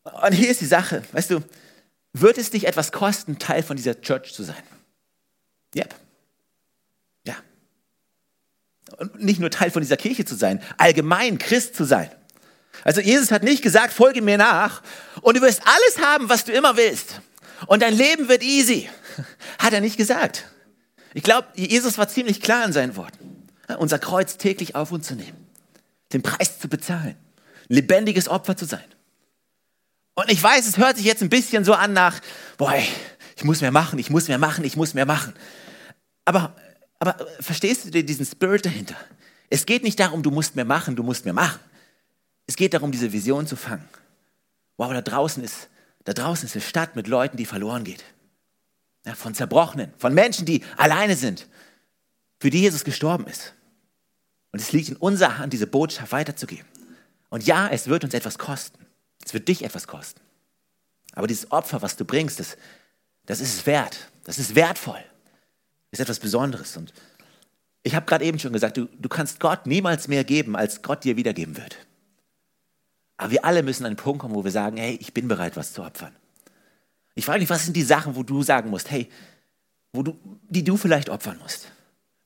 und 0.03 0.33
hier 0.33 0.49
ist 0.49 0.59
die 0.59 0.65
Sache, 0.65 1.03
weißt 1.13 1.31
du, 1.31 1.41
wird 2.13 2.37
es 2.37 2.49
dich 2.49 2.67
etwas 2.67 2.91
kosten, 2.91 3.39
Teil 3.39 3.63
von 3.63 3.77
dieser 3.77 4.01
Church 4.01 4.33
zu 4.33 4.43
sein? 4.43 4.63
Yep. 5.75 5.95
Und 8.97 9.21
nicht 9.21 9.39
nur 9.39 9.49
Teil 9.49 9.71
von 9.71 9.81
dieser 9.81 9.97
Kirche 9.97 10.25
zu 10.25 10.35
sein, 10.35 10.61
allgemein 10.77 11.37
Christ 11.37 11.75
zu 11.75 11.83
sein. 11.83 12.09
Also 12.83 13.01
Jesus 13.01 13.31
hat 13.31 13.43
nicht 13.43 13.61
gesagt, 13.61 13.93
folge 13.93 14.21
mir 14.21 14.37
nach 14.37 14.81
und 15.21 15.37
du 15.37 15.41
wirst 15.41 15.61
alles 15.65 16.05
haben, 16.05 16.29
was 16.29 16.45
du 16.45 16.51
immer 16.51 16.77
willst. 16.77 17.21
Und 17.67 17.81
dein 17.81 17.95
Leben 17.95 18.27
wird 18.27 18.43
easy. 18.43 18.89
Hat 19.59 19.73
er 19.73 19.81
nicht 19.81 19.97
gesagt. 19.97 20.45
Ich 21.13 21.23
glaube, 21.23 21.47
Jesus 21.55 21.97
war 21.97 22.07
ziemlich 22.07 22.41
klar 22.41 22.65
in 22.65 22.73
seinen 22.73 22.95
Worten. 22.95 23.47
Unser 23.77 23.99
Kreuz 23.99 24.37
täglich 24.37 24.75
auf 24.75 24.91
uns 24.91 25.07
zu 25.07 25.15
nehmen. 25.15 25.47
Den 26.11 26.21
Preis 26.21 26.59
zu 26.59 26.67
bezahlen. 26.67 27.15
Lebendiges 27.67 28.27
Opfer 28.27 28.57
zu 28.57 28.65
sein. 28.65 28.83
Und 30.15 30.29
ich 30.31 30.41
weiß, 30.41 30.67
es 30.67 30.77
hört 30.77 30.97
sich 30.97 31.05
jetzt 31.05 31.21
ein 31.21 31.29
bisschen 31.29 31.63
so 31.63 31.73
an 31.73 31.93
nach, 31.93 32.19
boah, 32.57 32.73
ich 33.35 33.43
muss 33.43 33.61
mehr 33.61 33.71
machen, 33.71 33.97
ich 33.97 34.09
muss 34.09 34.27
mehr 34.27 34.37
machen, 34.37 34.63
ich 34.63 34.75
muss 34.75 34.93
mehr 34.93 35.05
machen. 35.05 35.33
Aber, 36.25 36.55
aber 37.01 37.15
verstehst 37.39 37.83
du 37.85 38.03
diesen 38.03 38.27
Spirit 38.27 38.63
dahinter? 38.63 38.95
Es 39.49 39.65
geht 39.65 39.81
nicht 39.81 39.99
darum, 39.99 40.21
du 40.21 40.29
musst 40.29 40.55
mehr 40.55 40.65
machen, 40.65 40.95
du 40.95 41.01
musst 41.01 41.25
mehr 41.25 41.33
machen. 41.33 41.59
Es 42.45 42.55
geht 42.55 42.75
darum, 42.75 42.91
diese 42.91 43.11
Vision 43.11 43.47
zu 43.47 43.55
fangen. 43.55 43.89
Wow, 44.77 44.93
da 44.93 45.01
draußen 45.01 45.43
ist, 45.43 45.67
da 46.03 46.13
draußen 46.13 46.45
ist 46.45 46.55
eine 46.55 46.61
Stadt 46.61 46.95
mit 46.95 47.07
Leuten, 47.07 47.37
die 47.37 47.47
verloren 47.47 47.83
geht. 47.83 48.03
Ja, 49.03 49.15
von 49.15 49.33
Zerbrochenen, 49.33 49.91
von 49.97 50.13
Menschen, 50.13 50.45
die 50.45 50.63
alleine 50.77 51.15
sind, 51.15 51.47
für 52.39 52.51
die 52.51 52.61
Jesus 52.61 52.83
gestorben 52.83 53.25
ist. 53.25 53.55
Und 54.51 54.61
es 54.61 54.71
liegt 54.71 54.89
in 54.89 54.95
unserer 54.95 55.39
Hand, 55.39 55.53
diese 55.53 55.65
Botschaft 55.65 56.11
weiterzugeben. 56.11 56.67
Und 57.29 57.47
ja, 57.47 57.67
es 57.67 57.87
wird 57.87 58.03
uns 58.03 58.13
etwas 58.13 58.37
kosten. 58.37 58.85
Es 59.25 59.33
wird 59.33 59.47
dich 59.47 59.63
etwas 59.63 59.87
kosten. 59.87 60.21
Aber 61.13 61.25
dieses 61.25 61.51
Opfer, 61.51 61.81
was 61.81 61.95
du 61.95 62.05
bringst, 62.05 62.39
das, 62.39 62.57
das 63.25 63.41
ist 63.41 63.55
es 63.55 63.65
wert. 63.65 64.11
Das 64.23 64.37
ist 64.37 64.53
wertvoll. 64.53 65.03
Ist 65.91 65.99
etwas 65.99 66.19
Besonderes. 66.19 66.77
Und 66.77 66.93
ich 67.83 67.95
habe 67.95 68.05
gerade 68.05 68.25
eben 68.25 68.39
schon 68.39 68.53
gesagt, 68.53 68.77
du, 68.77 68.85
du 68.85 69.09
kannst 69.09 69.39
Gott 69.39 69.65
niemals 69.65 70.07
mehr 70.07 70.23
geben, 70.23 70.55
als 70.55 70.81
Gott 70.81 71.03
dir 71.03 71.17
wiedergeben 71.17 71.57
wird. 71.57 71.77
Aber 73.17 73.31
wir 73.31 73.45
alle 73.45 73.61
müssen 73.61 73.83
an 73.83 73.91
einen 73.91 73.95
Punkt 73.97 74.21
kommen, 74.21 74.33
wo 74.33 74.43
wir 74.43 74.51
sagen, 74.51 74.77
hey, 74.77 74.97
ich 74.99 75.13
bin 75.13 75.27
bereit, 75.27 75.55
was 75.55 75.73
zu 75.73 75.83
opfern. 75.83 76.15
Ich 77.13 77.25
frage 77.25 77.39
mich, 77.39 77.49
was 77.49 77.65
sind 77.65 77.75
die 77.75 77.83
Sachen, 77.83 78.15
wo 78.15 78.23
du 78.23 78.41
sagen 78.41 78.69
musst, 78.69 78.89
hey, 78.89 79.09
wo 79.93 80.01
du, 80.01 80.17
die 80.49 80.63
du 80.63 80.77
vielleicht 80.77 81.09
opfern 81.09 81.37
musst? 81.41 81.67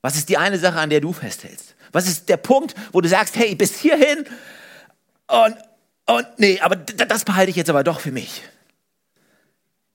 Was 0.00 0.16
ist 0.16 0.28
die 0.28 0.38
eine 0.38 0.58
Sache, 0.58 0.78
an 0.78 0.90
der 0.90 1.00
du 1.00 1.12
festhältst? 1.12 1.74
Was 1.92 2.06
ist 2.06 2.28
der 2.28 2.36
Punkt, 2.36 2.74
wo 2.92 3.00
du 3.00 3.08
sagst, 3.08 3.36
hey, 3.36 3.54
bis 3.54 3.76
hierhin 3.76 4.24
und, 5.26 5.56
und 6.06 6.26
nee, 6.38 6.60
aber 6.60 6.76
das 6.76 7.24
behalte 7.24 7.50
ich 7.50 7.56
jetzt 7.56 7.70
aber 7.70 7.82
doch 7.82 8.00
für 8.00 8.12
mich. 8.12 8.42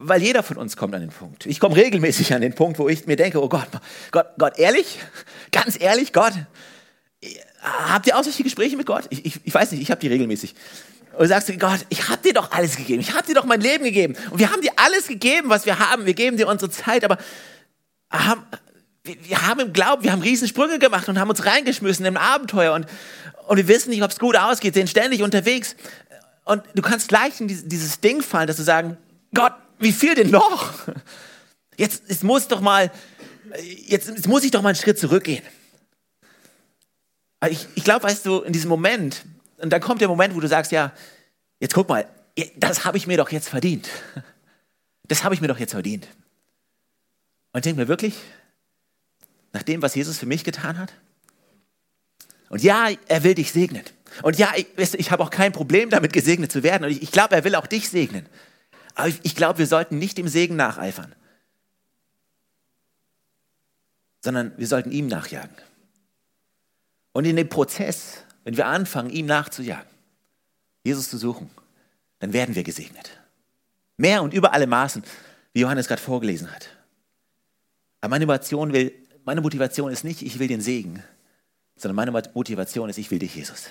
Weil 0.04 0.22
jeder 0.22 0.44
von 0.44 0.58
uns 0.58 0.78
kommt 0.78 0.96
an 0.96 1.02
den 1.02 1.12
Punkt. 1.12 1.46
Ich 1.46 1.60
komme 1.60 1.76
regelmäßig 1.76 2.34
an 2.34 2.42
den 2.42 2.54
Punkt, 2.54 2.80
wo 2.80 2.90
ich 2.90 3.06
mir 3.06 3.16
denke, 3.16 3.42
oh 3.42 3.50
Gott, 3.50 3.68
Gott, 4.12 4.28
Gott, 4.38 4.58
ehrlich? 4.58 5.00
Ganz 5.52 5.80
ehrlich, 5.80 6.12
Gott? 6.12 6.34
Habt 7.62 8.08
ihr 8.08 8.18
auch 8.18 8.24
solche 8.24 8.44
Gespräche 8.44 8.76
mit 8.78 8.88
Gott? 8.88 9.06
Ich, 9.10 9.26
ich, 9.26 9.40
ich 9.44 9.54
weiß 9.54 9.72
nicht, 9.72 9.82
ich 9.82 9.92
habe 9.92 10.02
die 10.02 10.08
regelmäßig. 10.08 10.56
Und 11.14 11.22
du 11.22 11.28
sagst, 11.28 11.52
Gott, 11.60 11.86
ich 11.90 12.10
habe 12.10 12.22
dir 12.24 12.34
doch 12.34 12.52
alles 12.52 12.78
gegeben. 12.78 13.02
Ich 13.02 13.14
habe 13.14 13.28
dir 13.28 13.36
doch 13.36 13.46
mein 13.46 13.62
Leben 13.62 13.84
gegeben. 13.84 14.16
Und 14.32 14.40
wir 14.40 14.52
haben 14.52 14.62
dir 14.62 14.72
alles 14.78 15.08
gegeben, 15.08 15.50
was 15.50 15.66
wir 15.66 15.78
haben. 15.78 16.06
Wir 16.06 16.14
geben 16.14 16.38
dir 16.38 16.48
unsere 16.48 16.72
Zeit, 16.72 17.04
aber 17.04 17.18
haben, 18.10 18.44
wir 19.04 19.48
haben 19.48 19.60
im 19.60 19.74
Glauben, 19.74 20.04
wir 20.04 20.12
haben 20.12 20.22
Riesensprünge 20.22 20.80
gemacht 20.80 21.08
und 21.10 21.20
haben 21.20 21.30
uns 21.30 21.46
reingeschmissen 21.46 22.06
im 22.06 22.18
Abenteuer. 22.18 22.74
Und 22.74 22.88
und 23.52 23.58
wir 23.58 23.68
wissen 23.68 23.90
nicht, 23.90 24.02
ob 24.02 24.12
es 24.12 24.18
gut 24.18 24.38
ausgeht, 24.38 24.76
sind 24.76 24.90
ständig 24.90 25.24
unterwegs. 25.24 25.76
Und 26.46 26.64
du 26.74 26.82
kannst 26.82 27.10
gleich 27.10 27.42
in 27.42 27.50
dieses 27.50 28.00
Ding 28.00 28.22
fallen, 28.22 28.48
dass 28.48 28.56
du 28.56 28.64
sagen, 28.64 28.96
Gott, 29.34 29.52
wie 29.82 29.92
viel 29.92 30.16
denn 30.16 30.30
noch? 30.30 30.74
Jetzt, 31.78 32.04
jetzt 32.08 32.24
muss 32.24 32.48
doch 32.48 32.62
mal, 32.62 32.92
jetzt, 33.88 34.08
jetzt 34.10 34.28
muss 34.28 34.44
ich 34.44 34.52
doch 34.52 34.62
mal 34.62 34.70
einen 34.70 34.76
Schritt 34.76 35.00
zurückgehen. 35.00 35.44
Ich, 37.50 37.68
ich 37.76 37.84
glaube, 37.84 38.04
weißt 38.04 38.26
du, 38.26 38.42
in 38.42 38.54
diesem 38.54 38.70
Moment, 38.70 39.26
und 39.58 39.72
dann 39.72 39.82
kommt 39.82 40.02
der 40.02 40.08
Moment, 40.08 40.36
wo 40.36 40.40
du 40.40 40.48
sagst, 40.48 40.72
ja, 40.72 40.94
jetzt 41.60 41.74
guck 41.74 41.90
mal, 41.90 42.08
das 42.56 42.86
habe 42.86 42.98
ich 42.98 43.08
mir 43.08 43.18
doch 43.18 43.32
jetzt 43.32 43.50
verdient. 43.50 43.90
Das 45.08 45.24
habe 45.24 45.34
ich 45.36 45.42
mir 45.42 45.48
doch 45.48 45.58
jetzt 45.58 45.72
verdient. 45.72 46.08
Und 47.52 47.60
ich 47.60 47.64
denke 47.64 47.82
mir 47.82 47.88
wirklich, 47.88 48.16
nach 49.54 49.64
dem, 49.64 49.82
was 49.82 49.96
Jesus 49.96 50.18
für 50.18 50.26
mich 50.26 50.44
getan 50.44 50.78
hat, 50.78 50.94
und 52.50 52.62
ja, 52.62 52.90
er 53.08 53.24
will 53.24 53.34
dich 53.34 53.54
segnen. 53.54 53.84
Und 54.24 54.38
ja, 54.38 54.52
ich, 54.56 54.94
ich 54.94 55.10
habe 55.10 55.24
auch 55.24 55.30
kein 55.30 55.54
Problem 55.54 55.90
damit, 55.90 56.12
gesegnet 56.12 56.52
zu 56.52 56.64
werden. 56.64 56.84
Und 56.84 56.92
ich, 56.92 57.02
ich 57.02 57.12
glaube, 57.12 57.34
er 57.34 57.46
will 57.46 57.56
auch 57.56 57.66
dich 57.66 57.88
segnen. 57.88 58.26
Aber 58.96 59.08
ich, 59.08 59.36
glaube, 59.36 59.60
wir 59.60 59.68
sollten 59.68 59.98
nicht 59.98 60.18
dem 60.18 60.28
Segen 60.28 60.56
nacheifern, 60.56 61.14
sondern 64.22 64.58
wir 64.58 64.68
sollten 64.68 64.92
ihm 64.92 65.08
nachjagen. 65.08 65.56
Und 67.14 67.26
in 67.26 67.36
dem 67.36 67.50
Prozess, 67.50 68.24
wenn 68.44 68.58
wir 68.58 68.68
anfangen, 68.68 69.10
ihm 69.10 69.26
nachzujagen, 69.26 69.90
Jesus 70.84 71.10
zu 71.10 71.18
suchen, 71.18 71.50
dann 72.20 72.34
werden 72.34 72.56
wir 72.56 72.64
gesegnet. 72.64 73.12
Mehr 73.98 74.24
und 74.24 74.34
über 74.34 74.54
alle 74.54 74.68
Maßen, 74.68 75.04
wie 75.54 75.62
Johannes 75.62 75.88
gerade 75.88 76.02
vorgelesen 76.02 76.52
hat. 76.52 76.70
Aber 78.00 78.12
meine 78.12 78.26
Motivation, 78.26 78.74
will, 78.74 78.94
meine 79.26 79.42
Motivation 79.42 79.92
ist 79.92 80.04
nicht, 80.04 80.22
ich 80.22 80.40
will 80.40 80.48
den 80.48 80.62
Segen, 80.62 81.04
sondern 81.76 81.96
meine 81.96 82.12
Motivation 82.34 82.90
ist, 82.90 82.98
ich 82.98 83.12
will 83.12 83.20
dich, 83.20 83.36
Jesus. 83.36 83.70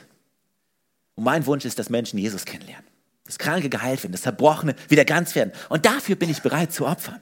Und 1.15 1.25
mein 1.25 1.47
Wunsch 1.47 1.65
ist, 1.65 1.79
dass 1.79 1.91
Menschen 1.91 2.19
Jesus 2.19 2.45
kennenlernen. 2.45 2.87
Dass 3.31 3.39
Kranke 3.39 3.69
geheilt 3.69 4.03
werden, 4.03 4.11
dass 4.11 4.23
Zerbrochene 4.23 4.75
wieder 4.89 5.05
ganz 5.05 5.37
werden. 5.37 5.53
Und 5.69 5.87
dafür 5.87 6.17
bin 6.17 6.29
ich 6.29 6.43
bereit 6.43 6.73
zu 6.73 6.85
opfern. 6.85 7.21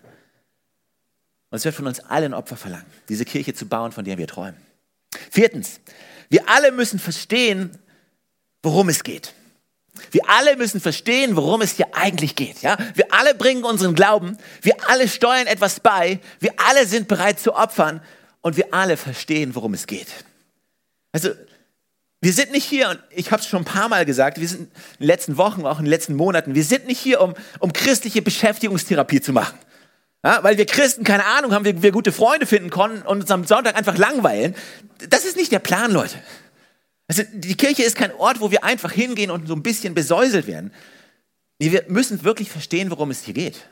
Und 1.50 1.56
es 1.56 1.66
wird 1.66 1.74
von 1.74 1.86
uns 1.86 2.00
allen 2.00 2.32
Opfer 2.32 2.56
verlangen, 2.56 2.86
diese 3.10 3.26
Kirche 3.26 3.52
zu 3.52 3.66
bauen, 3.66 3.92
von 3.92 4.06
der 4.06 4.16
wir 4.16 4.26
träumen. 4.26 4.56
Viertens, 5.30 5.80
wir 6.30 6.48
alle 6.48 6.72
müssen 6.72 6.98
verstehen, 6.98 7.76
worum 8.62 8.88
es 8.88 9.04
geht. 9.04 9.34
Wir 10.10 10.22
alle 10.30 10.56
müssen 10.56 10.80
verstehen, 10.80 11.36
worum 11.36 11.60
es 11.60 11.72
hier 11.72 11.94
eigentlich 11.94 12.36
geht. 12.36 12.62
Ja? 12.62 12.78
Wir 12.94 13.12
alle 13.12 13.34
bringen 13.34 13.64
unseren 13.64 13.94
Glauben, 13.94 14.38
wir 14.62 14.88
alle 14.88 15.08
steuern 15.08 15.46
etwas 15.46 15.80
bei, 15.80 16.20
wir 16.40 16.54
alle 16.56 16.86
sind 16.86 17.06
bereit 17.06 17.38
zu 17.38 17.54
opfern 17.54 18.00
und 18.40 18.56
wir 18.56 18.72
alle 18.72 18.96
verstehen, 18.96 19.54
worum 19.54 19.74
es 19.74 19.86
geht. 19.86 20.08
Also 21.12 21.32
wir 22.20 22.32
sind 22.32 22.50
nicht 22.50 22.64
hier, 22.64 22.90
und 22.90 23.00
ich 23.10 23.30
habe 23.30 23.40
es 23.40 23.48
schon 23.48 23.62
ein 23.62 23.64
paar 23.64 23.88
Mal 23.88 24.04
gesagt, 24.04 24.40
wir 24.40 24.48
sind 24.48 24.62
in 24.62 24.68
den 25.00 25.06
letzten 25.06 25.36
Wochen, 25.36 25.64
auch 25.66 25.78
in 25.78 25.84
den 25.84 25.90
letzten 25.90 26.16
Monaten, 26.16 26.54
wir 26.54 26.64
sind 26.64 26.86
nicht 26.86 27.00
hier, 27.00 27.20
um, 27.20 27.34
um 27.60 27.72
christliche 27.72 28.22
Beschäftigungstherapie 28.22 29.20
zu 29.20 29.32
machen. 29.32 29.58
Ja, 30.24 30.42
weil 30.42 30.58
wir 30.58 30.66
Christen 30.66 31.04
keine 31.04 31.24
Ahnung 31.24 31.52
haben, 31.52 31.64
wie 31.64 31.80
wir 31.80 31.92
gute 31.92 32.10
Freunde 32.10 32.46
finden 32.46 32.70
konnten 32.70 33.02
und 33.02 33.20
uns 33.20 33.30
am 33.30 33.44
Sonntag 33.44 33.76
einfach 33.76 33.96
langweilen. 33.96 34.56
Das 35.08 35.24
ist 35.24 35.36
nicht 35.36 35.52
der 35.52 35.60
Plan, 35.60 35.92
Leute. 35.92 36.16
Also 37.06 37.22
die 37.32 37.56
Kirche 37.56 37.84
ist 37.84 37.96
kein 37.96 38.12
Ort, 38.12 38.40
wo 38.40 38.50
wir 38.50 38.64
einfach 38.64 38.90
hingehen 38.90 39.30
und 39.30 39.46
so 39.46 39.54
ein 39.54 39.62
bisschen 39.62 39.94
besäuselt 39.94 40.48
werden. 40.48 40.72
Wir 41.58 41.84
müssen 41.88 42.24
wirklich 42.24 42.50
verstehen, 42.50 42.90
worum 42.90 43.10
es 43.10 43.22
hier 43.22 43.34
geht. 43.34 43.64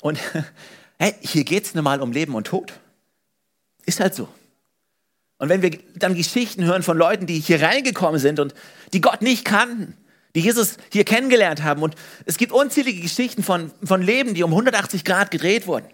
Und 0.00 0.18
hey, 0.98 1.14
hier 1.20 1.42
geht 1.42 1.64
es 1.64 1.74
nun 1.74 1.82
mal 1.82 2.00
um 2.00 2.12
Leben 2.12 2.34
und 2.36 2.46
Tod. 2.46 2.72
Ist 3.84 3.98
halt 3.98 4.14
so. 4.14 4.28
Und 5.38 5.48
wenn 5.48 5.62
wir 5.62 5.78
dann 5.96 6.14
Geschichten 6.14 6.64
hören 6.64 6.82
von 6.82 6.96
Leuten, 6.96 7.26
die 7.26 7.38
hier 7.38 7.60
reingekommen 7.60 8.20
sind 8.20 8.40
und 8.40 8.54
die 8.92 9.00
Gott 9.00 9.22
nicht 9.22 9.44
kannten, 9.44 9.94
die 10.34 10.40
Jesus 10.40 10.76
hier 10.92 11.04
kennengelernt 11.04 11.62
haben, 11.62 11.82
und 11.82 11.94
es 12.24 12.38
gibt 12.38 12.52
unzählige 12.52 13.00
Geschichten 13.00 13.42
von, 13.42 13.70
von 13.82 14.02
Leben, 14.02 14.34
die 14.34 14.42
um 14.42 14.50
180 14.50 15.04
Grad 15.04 15.30
gedreht 15.30 15.66
wurden, 15.66 15.86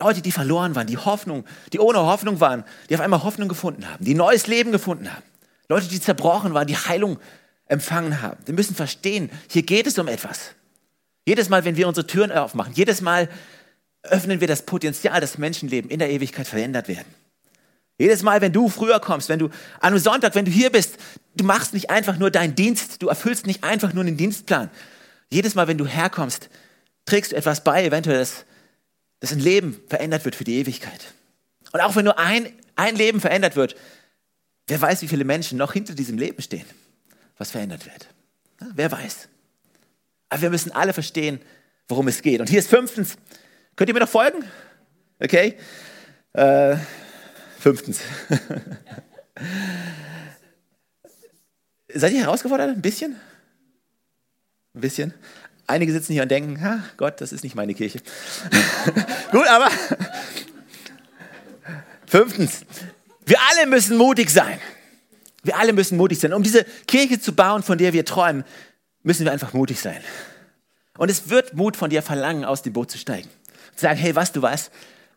Leute, 0.00 0.22
die 0.22 0.32
verloren 0.32 0.74
waren, 0.74 0.86
die 0.86 0.98
Hoffnung, 0.98 1.44
die 1.72 1.78
ohne 1.78 1.98
Hoffnung 2.00 2.40
waren, 2.40 2.64
die 2.90 2.94
auf 2.94 3.00
einmal 3.00 3.22
Hoffnung 3.22 3.48
gefunden 3.48 3.88
haben, 3.88 4.04
die 4.04 4.14
neues 4.14 4.46
Leben 4.46 4.72
gefunden 4.72 5.12
haben. 5.12 5.22
Leute, 5.68 5.88
die 5.88 6.00
zerbrochen 6.00 6.52
waren, 6.52 6.66
die 6.66 6.76
Heilung 6.76 7.18
empfangen 7.66 8.20
haben. 8.20 8.38
Wir 8.44 8.54
müssen 8.54 8.74
verstehen, 8.74 9.30
hier 9.48 9.62
geht 9.62 9.86
es 9.86 9.98
um 9.98 10.08
etwas. 10.08 10.50
Jedes 11.26 11.48
Mal, 11.48 11.64
wenn 11.64 11.76
wir 11.76 11.88
unsere 11.88 12.06
Türen 12.06 12.32
aufmachen, 12.32 12.74
jedes 12.74 13.00
Mal 13.00 13.30
öffnen 14.02 14.40
wir 14.40 14.48
das 14.48 14.66
Potenzial, 14.66 15.20
dass 15.20 15.38
Menschenleben 15.38 15.90
in 15.90 15.98
der 15.98 16.10
Ewigkeit 16.10 16.46
verändert 16.46 16.88
werden. 16.88 17.06
Jedes 17.98 18.22
Mal, 18.22 18.40
wenn 18.40 18.52
du 18.52 18.68
früher 18.68 18.98
kommst, 19.00 19.28
wenn 19.28 19.38
du 19.38 19.46
an 19.46 19.92
einem 19.92 19.98
Sonntag, 19.98 20.34
wenn 20.34 20.44
du 20.44 20.50
hier 20.50 20.70
bist, 20.70 20.96
du 21.36 21.44
machst 21.44 21.74
nicht 21.74 21.90
einfach 21.90 22.18
nur 22.18 22.30
deinen 22.30 22.54
Dienst, 22.54 23.02
du 23.02 23.08
erfüllst 23.08 23.46
nicht 23.46 23.62
einfach 23.62 23.92
nur 23.92 24.04
den 24.04 24.16
Dienstplan. 24.16 24.70
Jedes 25.30 25.54
Mal, 25.54 25.68
wenn 25.68 25.78
du 25.78 25.86
herkommst, 25.86 26.48
trägst 27.04 27.32
du 27.32 27.36
etwas 27.36 27.62
bei, 27.62 27.84
eventuell, 27.84 28.18
dass 28.18 28.44
dass 29.24 29.32
ein 29.32 29.40
Leben 29.40 29.80
verändert 29.88 30.26
wird 30.26 30.34
für 30.34 30.44
die 30.44 30.56
Ewigkeit. 30.56 31.14
Und 31.72 31.80
auch 31.80 31.96
wenn 31.96 32.04
nur 32.04 32.18
ein, 32.18 32.52
ein 32.76 32.94
Leben 32.94 33.22
verändert 33.22 33.56
wird, 33.56 33.74
wer 34.66 34.78
weiß, 34.78 35.00
wie 35.00 35.08
viele 35.08 35.24
Menschen 35.24 35.56
noch 35.56 35.72
hinter 35.72 35.94
diesem 35.94 36.18
Leben 36.18 36.42
stehen, 36.42 36.66
was 37.38 37.50
verändert 37.50 37.86
wird. 37.86 38.06
Ja, 38.60 38.66
wer 38.74 38.92
weiß. 38.92 39.28
Aber 40.28 40.42
wir 40.42 40.50
müssen 40.50 40.72
alle 40.72 40.92
verstehen, 40.92 41.40
worum 41.88 42.06
es 42.08 42.20
geht. 42.20 42.40
Und 42.40 42.50
hier 42.50 42.58
ist 42.58 42.68
fünftens, 42.68 43.16
könnt 43.76 43.88
ihr 43.88 43.94
mir 43.94 44.00
noch 44.00 44.10
folgen? 44.10 44.44
Okay? 45.20 45.56
Äh, 46.34 46.76
fünftens. 47.64 48.00
Seid 51.94 52.12
ihr 52.12 52.20
herausgefordert? 52.20 52.68
Ein 52.68 52.82
bisschen? 52.82 53.16
Ein 54.74 54.80
bisschen? 54.82 55.14
Einige 55.66 55.90
sitzen 55.92 56.12
hier 56.12 56.24
und 56.24 56.30
denken, 56.30 56.62
ha, 56.62 56.84
Gott, 56.98 57.22
das 57.22 57.32
ist 57.32 57.42
nicht 57.42 57.54
meine 57.54 57.72
Kirche. 57.72 58.00
Gut, 59.30 59.46
aber 59.48 59.70
fünftens, 62.04 62.66
wir 63.24 63.38
alle 63.50 63.66
müssen 63.66 63.96
mutig 63.96 64.28
sein. 64.28 64.60
Wir 65.42 65.56
alle 65.56 65.72
müssen 65.72 65.96
mutig 65.96 66.20
sein. 66.20 66.34
Um 66.34 66.42
diese 66.42 66.64
Kirche 66.86 67.18
zu 67.18 67.34
bauen, 67.34 67.62
von 67.62 67.78
der 67.78 67.94
wir 67.94 68.04
träumen, 68.04 68.44
müssen 69.02 69.24
wir 69.24 69.32
einfach 69.32 69.54
mutig 69.54 69.80
sein. 69.80 70.02
Und 70.98 71.10
es 71.10 71.30
wird 71.30 71.54
Mut 71.54 71.78
von 71.78 71.88
dir 71.88 72.02
verlangen, 72.02 72.44
aus 72.44 72.60
dem 72.60 72.74
Boot 72.74 72.90
zu 72.90 72.98
steigen. 72.98 73.30
Zu 73.74 73.82
sagen, 73.82 73.98
hey, 73.98 74.14
was 74.14 74.32
du 74.32 74.42
weißt, 74.42 74.70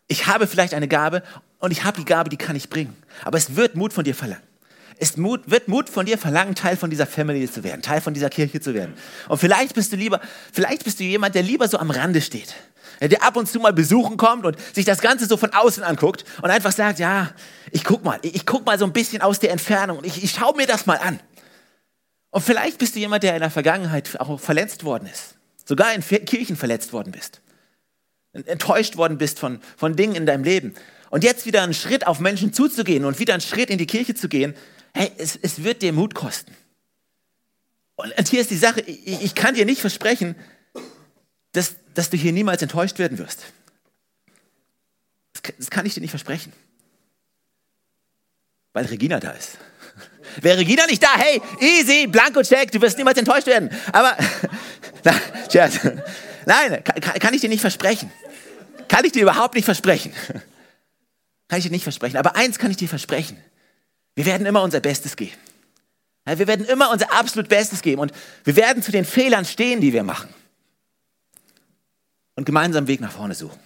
ich 0.07 0.27
habe 0.27 0.47
vielleicht 0.47 0.73
eine 0.73 0.87
Gabe 0.87 1.23
und 1.59 1.71
ich 1.71 1.83
habe 1.83 1.99
die 1.99 2.05
Gabe, 2.05 2.29
die 2.29 2.37
kann 2.37 2.55
ich 2.55 2.69
bringen. 2.69 2.95
Aber 3.23 3.37
es 3.37 3.55
wird 3.55 3.75
Mut 3.75 3.93
von 3.93 4.03
dir 4.03 4.15
verlangen 4.15 4.47
Mut, 5.15 5.49
wird 5.49 5.67
Mut 5.67 5.89
von 5.89 6.05
dir 6.05 6.17
verlangen, 6.17 6.55
Teil 6.55 6.75
von 6.75 6.89
dieser 6.89 7.05
Family 7.05 7.49
zu 7.49 7.63
werden, 7.63 7.81
Teil 7.81 8.01
von 8.01 8.13
dieser 8.13 8.29
Kirche 8.29 8.59
zu 8.59 8.73
werden. 8.73 8.93
Und 9.29 9.37
vielleicht 9.37 9.75
bist 9.75 9.91
du 9.91 9.95
lieber, 9.95 10.19
vielleicht 10.51 10.83
bist 10.83 10.99
du 10.99 11.03
jemand, 11.03 11.35
der 11.35 11.43
lieber 11.43 11.67
so 11.67 11.77
am 11.77 11.91
Rande 11.91 12.21
steht, 12.21 12.55
der 13.01 13.23
ab 13.23 13.35
und 13.35 13.47
zu 13.47 13.59
mal 13.59 13.73
besuchen 13.73 14.17
kommt 14.17 14.45
und 14.45 14.57
sich 14.73 14.85
das 14.85 14.99
Ganze 14.99 15.27
so 15.27 15.37
von 15.37 15.53
außen 15.53 15.83
anguckt 15.83 16.25
und 16.41 16.49
einfach 16.49 16.71
sagt, 16.71 16.99
ja, 16.99 17.29
ich 17.71 17.83
guck 17.83 18.03
mal, 18.03 18.19
ich 18.23 18.45
guck 18.45 18.65
mal 18.65 18.79
so 18.79 18.85
ein 18.85 18.93
bisschen 18.93 19.21
aus 19.21 19.39
der 19.39 19.51
Entfernung 19.51 19.99
und 19.99 20.05
ich, 20.05 20.23
ich 20.23 20.31
schaue 20.31 20.55
mir 20.55 20.67
das 20.67 20.85
mal 20.85 20.97
an. 20.97 21.19
Und 22.31 22.43
vielleicht 22.43 22.77
bist 22.77 22.95
du 22.95 22.99
jemand, 22.99 23.23
der 23.23 23.35
in 23.35 23.41
der 23.41 23.51
Vergangenheit 23.51 24.19
auch 24.19 24.39
verletzt 24.39 24.83
worden 24.83 25.07
ist, 25.11 25.35
sogar 25.65 25.93
in 25.93 26.01
Kirchen 26.01 26.55
verletzt 26.55 26.91
worden 26.91 27.11
bist, 27.11 27.41
enttäuscht 28.45 28.97
worden 28.97 29.17
bist 29.17 29.39
von, 29.39 29.59
von 29.75 29.95
Dingen 29.95 30.15
in 30.15 30.25
deinem 30.25 30.43
Leben. 30.43 30.75
Und 31.09 31.23
jetzt 31.23 31.45
wieder 31.45 31.63
einen 31.63 31.73
Schritt 31.73 32.05
auf 32.05 32.19
Menschen 32.19 32.53
zuzugehen 32.53 33.05
und 33.05 33.19
wieder 33.19 33.33
einen 33.33 33.41
Schritt 33.41 33.69
in 33.69 33.77
die 33.77 33.87
Kirche 33.87 34.15
zu 34.15 34.27
gehen, 34.27 34.55
hey, 34.93 35.11
es, 35.17 35.37
es 35.41 35.63
wird 35.63 35.81
dir 35.81 35.93
Mut 35.93 36.13
kosten. 36.13 36.55
Und 37.95 38.27
hier 38.27 38.41
ist 38.41 38.51
die 38.51 38.57
Sache, 38.57 38.81
ich, 38.81 39.23
ich 39.23 39.35
kann 39.35 39.55
dir 39.55 39.65
nicht 39.65 39.81
versprechen, 39.81 40.35
dass, 41.53 41.75
dass 41.95 42.09
du 42.11 42.17
hier 42.17 42.31
niemals 42.31 42.61
enttäuscht 42.61 42.99
werden 42.99 43.17
wirst. 43.17 43.45
Das, 45.33 45.53
das 45.57 45.69
kann 45.69 45.85
ich 45.85 45.95
dir 45.95 46.01
nicht 46.01 46.11
versprechen. 46.11 46.53
Weil 48.73 48.85
Regina 48.85 49.19
da 49.19 49.31
ist. 49.31 49.57
Wäre 50.41 50.59
Regina 50.59 50.85
nicht 50.85 51.01
da, 51.01 51.17
hey, 51.17 51.41
easy, 51.59 52.05
blanko 52.05 52.43
check, 52.43 52.71
du 52.71 52.79
wirst 52.81 52.97
niemals 52.97 53.17
enttäuscht 53.17 53.47
werden. 53.47 53.71
Aber, 53.91 54.15
na, 55.03 55.13
Scherz. 55.51 55.79
Nein, 56.47 56.81
kann, 56.81 57.01
kann 57.01 57.33
ich 57.33 57.41
dir 57.41 57.49
nicht 57.49 57.59
versprechen. 57.59 58.09
Kann 58.87 59.03
ich 59.03 59.11
dir 59.11 59.21
überhaupt 59.21 59.55
nicht 59.55 59.65
versprechen. 59.65 60.13
Kann 61.49 61.59
ich 61.59 61.65
dir 61.65 61.71
nicht 61.71 61.83
versprechen. 61.83 62.17
Aber 62.17 62.35
eins 62.35 62.59
kann 62.59 62.71
ich 62.71 62.77
dir 62.77 62.89
versprechen. 62.89 63.37
Wir 64.15 64.25
werden 64.25 64.45
immer 64.45 64.61
unser 64.61 64.81
Bestes 64.81 65.15
geben. 65.15 65.37
wir 66.25 66.45
werden 66.45 66.65
immer 66.65 66.91
unser 66.91 67.13
absolut 67.13 67.47
Bestes 67.47 67.81
geben 67.81 68.01
und 68.01 68.11
wir 68.43 68.57
werden 68.57 68.83
zu 68.83 68.91
den 68.91 69.05
Fehlern 69.05 69.45
stehen, 69.45 69.79
die 69.79 69.93
wir 69.93 70.03
machen. 70.03 70.27
Und 72.35 72.43
gemeinsam 72.43 72.87
Weg 72.87 72.99
nach 72.99 73.13
vorne 73.13 73.33
suchen. 73.33 73.59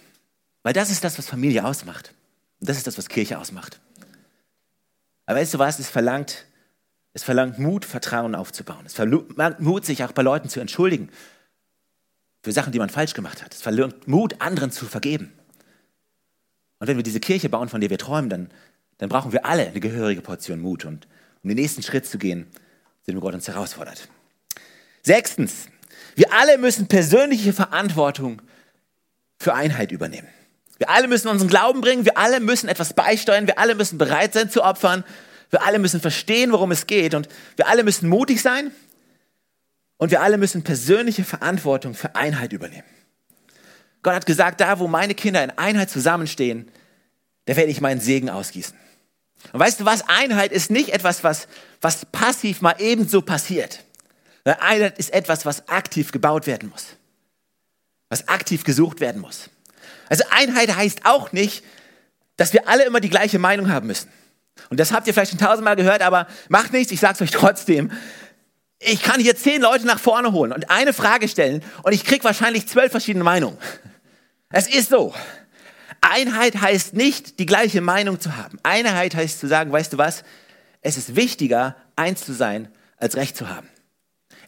Weil 0.62 0.74
das 0.74 0.90
ist 0.90 1.02
das, 1.02 1.18
was 1.18 1.26
Familie 1.26 1.64
ausmacht. 1.64 2.14
Und 2.60 2.68
das 2.68 2.76
ist 2.76 2.86
das, 2.86 2.98
was 2.98 3.08
Kirche 3.08 3.36
ausmacht. 3.36 3.80
Aber 5.26 5.40
weißt 5.40 5.54
du 5.54 5.58
was? 5.58 5.80
Es 5.80 5.88
verlangt, 5.88 6.46
es 7.14 7.24
verlangt 7.24 7.58
Mut, 7.58 7.84
Vertrauen 7.84 8.36
aufzubauen. 8.36 8.86
Es 8.86 8.94
verlangt 8.94 9.58
Mut, 9.58 9.84
sich 9.84 10.04
auch 10.04 10.12
bei 10.12 10.22
Leuten 10.22 10.48
zu 10.48 10.60
entschuldigen 10.60 11.10
für 12.42 12.52
Sachen, 12.52 12.72
die 12.72 12.78
man 12.78 12.90
falsch 12.90 13.14
gemacht 13.14 13.42
hat. 13.42 13.54
Es 13.54 13.62
verlangt 13.62 14.08
Mut, 14.08 14.40
anderen 14.40 14.70
zu 14.70 14.86
vergeben. 14.86 15.32
Und 16.78 16.88
wenn 16.88 16.96
wir 16.96 17.04
diese 17.04 17.20
Kirche 17.20 17.48
bauen, 17.48 17.68
von 17.68 17.80
der 17.80 17.90
wir 17.90 17.98
träumen, 17.98 18.28
dann 18.28 18.48
dann 19.02 19.08
brauchen 19.08 19.32
wir 19.32 19.44
alle 19.44 19.66
eine 19.66 19.80
gehörige 19.80 20.20
Portion 20.20 20.60
Mut. 20.60 20.84
Und 20.84 21.08
um 21.42 21.48
den 21.48 21.56
nächsten 21.56 21.82
Schritt 21.82 22.06
zu 22.06 22.18
gehen, 22.18 22.46
wir 23.04 23.14
Gott 23.16 23.34
uns 23.34 23.48
herausfordert. 23.48 24.08
Sechstens, 25.02 25.66
wir 26.14 26.32
alle 26.32 26.56
müssen 26.56 26.86
persönliche 26.86 27.52
Verantwortung 27.52 28.40
für 29.40 29.54
Einheit 29.54 29.90
übernehmen. 29.90 30.28
Wir 30.78 30.88
alle 30.88 31.08
müssen 31.08 31.26
unseren 31.26 31.48
Glauben 31.48 31.80
bringen, 31.80 32.04
wir 32.04 32.16
alle 32.16 32.38
müssen 32.38 32.68
etwas 32.68 32.94
beisteuern, 32.94 33.48
wir 33.48 33.58
alle 33.58 33.74
müssen 33.74 33.98
bereit 33.98 34.34
sein 34.34 34.50
zu 34.50 34.62
opfern, 34.62 35.02
wir 35.50 35.64
alle 35.64 35.80
müssen 35.80 36.00
verstehen, 36.00 36.52
worum 36.52 36.70
es 36.70 36.86
geht 36.86 37.14
und 37.14 37.28
wir 37.56 37.66
alle 37.66 37.82
müssen 37.82 38.08
mutig 38.08 38.40
sein 38.40 38.70
und 40.02 40.10
wir 40.10 40.20
alle 40.20 40.36
müssen 40.36 40.64
persönliche 40.64 41.22
Verantwortung 41.22 41.94
für 41.94 42.16
Einheit 42.16 42.52
übernehmen. 42.52 42.82
Gott 44.02 44.14
hat 44.14 44.26
gesagt, 44.26 44.60
da 44.60 44.80
wo 44.80 44.88
meine 44.88 45.14
Kinder 45.14 45.44
in 45.44 45.52
Einheit 45.52 45.90
zusammenstehen, 45.90 46.68
da 47.44 47.54
werde 47.54 47.70
ich 47.70 47.80
meinen 47.80 48.00
Segen 48.00 48.28
ausgießen. 48.28 48.76
Und 49.52 49.60
weißt 49.60 49.78
du 49.78 49.84
was? 49.84 50.08
Einheit 50.08 50.50
ist 50.50 50.72
nicht 50.72 50.88
etwas, 50.88 51.22
was, 51.22 51.46
was 51.80 52.04
passiv 52.06 52.62
mal 52.62 52.74
ebenso 52.80 53.22
passiert. 53.22 53.84
Einheit 54.44 54.98
ist 54.98 55.12
etwas, 55.12 55.46
was 55.46 55.68
aktiv 55.68 56.10
gebaut 56.10 56.48
werden 56.48 56.70
muss. 56.70 56.96
Was 58.08 58.26
aktiv 58.26 58.64
gesucht 58.64 58.98
werden 58.98 59.20
muss. 59.20 59.50
Also 60.08 60.24
Einheit 60.30 60.74
heißt 60.74 61.02
auch 61.06 61.30
nicht, 61.30 61.62
dass 62.36 62.52
wir 62.52 62.66
alle 62.66 62.84
immer 62.86 62.98
die 62.98 63.08
gleiche 63.08 63.38
Meinung 63.38 63.70
haben 63.70 63.86
müssen. 63.86 64.10
Und 64.68 64.80
das 64.80 64.90
habt 64.90 65.06
ihr 65.06 65.14
vielleicht 65.14 65.30
schon 65.30 65.38
tausendmal 65.38 65.76
gehört, 65.76 66.02
aber 66.02 66.26
macht 66.48 66.72
nichts, 66.72 66.92
ich 66.92 66.98
sage 66.98 67.14
es 67.14 67.22
euch 67.22 67.30
trotzdem. 67.30 67.92
Ich 68.84 69.02
kann 69.02 69.20
hier 69.20 69.36
zehn 69.36 69.62
Leute 69.62 69.86
nach 69.86 70.00
vorne 70.00 70.32
holen 70.32 70.52
und 70.52 70.70
eine 70.70 70.92
Frage 70.92 71.28
stellen 71.28 71.62
und 71.82 71.92
ich 71.92 72.04
kriege 72.04 72.24
wahrscheinlich 72.24 72.66
zwölf 72.66 72.90
verschiedene 72.90 73.24
Meinungen. 73.24 73.56
Es 74.50 74.66
ist 74.66 74.90
so. 74.90 75.14
Einheit 76.00 76.60
heißt 76.60 76.94
nicht, 76.94 77.38
die 77.38 77.46
gleiche 77.46 77.80
Meinung 77.80 78.18
zu 78.20 78.36
haben. 78.36 78.58
Einheit 78.64 79.14
heißt 79.14 79.38
zu 79.38 79.46
sagen, 79.46 79.70
weißt 79.70 79.92
du 79.92 79.98
was, 79.98 80.24
es 80.80 80.96
ist 80.96 81.14
wichtiger, 81.14 81.76
eins 81.94 82.24
zu 82.24 82.32
sein, 82.32 82.68
als 82.96 83.16
Recht 83.16 83.36
zu 83.36 83.48
haben. 83.48 83.68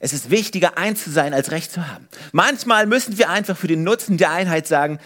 Es 0.00 0.12
ist 0.12 0.30
wichtiger, 0.30 0.76
eins 0.76 1.04
zu 1.04 1.10
sein, 1.10 1.32
als 1.32 1.52
Recht 1.52 1.70
zu 1.70 1.88
haben. 1.88 2.08
Manchmal 2.32 2.86
müssen 2.86 3.16
wir 3.16 3.30
einfach 3.30 3.56
für 3.56 3.68
den 3.68 3.84
Nutzen 3.84 4.18
der 4.18 4.32
Einheit 4.32 4.66
sagen, 4.66 4.98